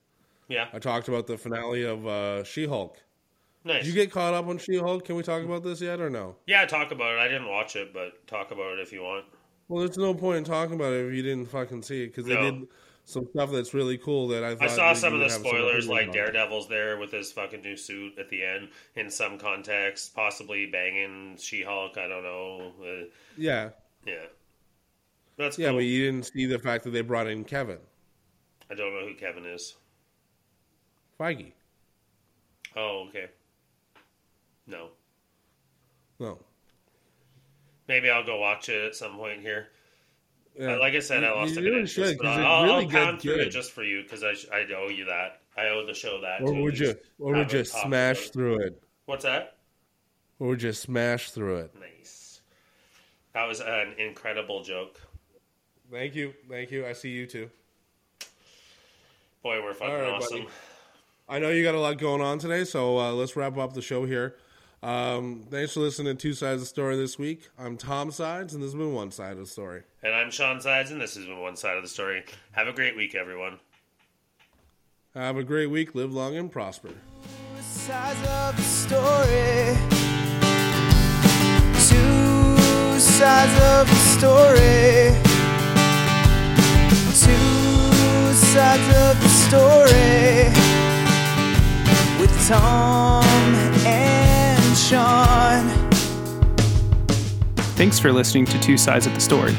[0.49, 2.97] Yeah, I talked about the finale of uh, She Hulk.
[3.65, 3.85] nice.
[3.85, 5.05] Did you get caught up on She Hulk?
[5.05, 6.37] Can we talk about this yet or no?
[6.47, 7.19] yeah, talk about it.
[7.19, 9.25] I didn't watch it, but talk about it if you want.
[9.69, 12.25] Well, there's no point in talking about it if you didn't fucking see it because
[12.25, 12.51] they No.
[12.51, 12.69] did
[13.09, 15.43] some stuff that's really cool that I I saw some of the would have some
[15.45, 16.13] spoilers, like on.
[16.15, 21.37] Daredevil's there with his fucking new suit at the end, in some context, possibly banging
[21.39, 21.97] She-Hulk.
[21.97, 22.73] I don't know.
[22.83, 23.05] Uh,
[23.37, 23.71] Yeah,
[24.05, 24.27] yeah,
[25.39, 25.77] that's yeah, cool.
[25.79, 27.79] but you didn't see the fact that they brought in Kevin
[28.71, 29.77] I don't know who Kevin is.
[31.19, 31.53] Feige.
[32.77, 33.29] Oh, okay.
[34.67, 34.89] No.
[36.21, 36.39] No.
[37.89, 39.69] Maybe I'll go watch it at some point here.
[40.59, 40.77] Yeah.
[40.77, 42.91] Like I said, I lost you a bit really interest, should, but I'll, really I'll
[42.91, 45.41] pound through it just for you because I, I owe you that.
[45.57, 46.43] I owe the show that.
[46.43, 48.83] Or would you or would you smash through it?
[49.07, 49.57] What's that?
[50.41, 51.75] Or would you smash through it?
[51.79, 52.41] Nice.
[53.35, 55.01] That was an incredible joke.
[55.93, 56.35] Thank you.
[56.51, 56.87] Thank you.
[56.87, 57.51] I see you too.
[59.43, 60.39] Boy, we're fucking right, awesome.
[60.41, 60.49] buddy.
[61.29, 63.83] I know you got a lot going on today, so uh, let's wrap up the
[63.83, 64.37] show here.
[64.83, 67.49] Um, thanks for listening to Two Sides of the Story this week.
[67.59, 69.83] I'm Tom Sides, and this has been One Side of the Story.
[70.05, 72.25] And I'm Sean Sides, and this has been One Side of the Story.
[72.53, 73.59] Have a great week, everyone.
[75.15, 75.97] Have a great week.
[75.97, 76.91] Live long and prosper.
[76.91, 79.77] Two sides of the story.
[81.89, 85.11] Two sides of the story.
[87.19, 90.53] Two sides of the story.
[92.21, 93.25] With Tom
[93.85, 94.08] and
[94.89, 95.69] Sean.
[97.77, 99.55] Thanks for listening to Two Sides of the Story.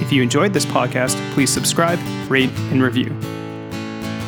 [0.00, 1.98] If you enjoyed this podcast, please subscribe,
[2.30, 3.10] rate, and review.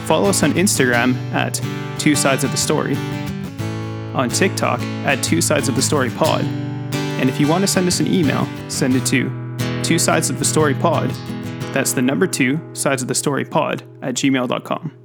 [0.06, 1.60] Follow us on Instagram at
[1.98, 2.96] Two Sides of the Story,
[4.14, 7.86] on TikTok at Two Sides of the Story Pod, and if you want to send
[7.86, 9.30] us an email, send it to
[9.82, 11.10] Two Sides of the Story Pod.
[11.72, 15.01] That's the number two sides of the story pod at gmail.com.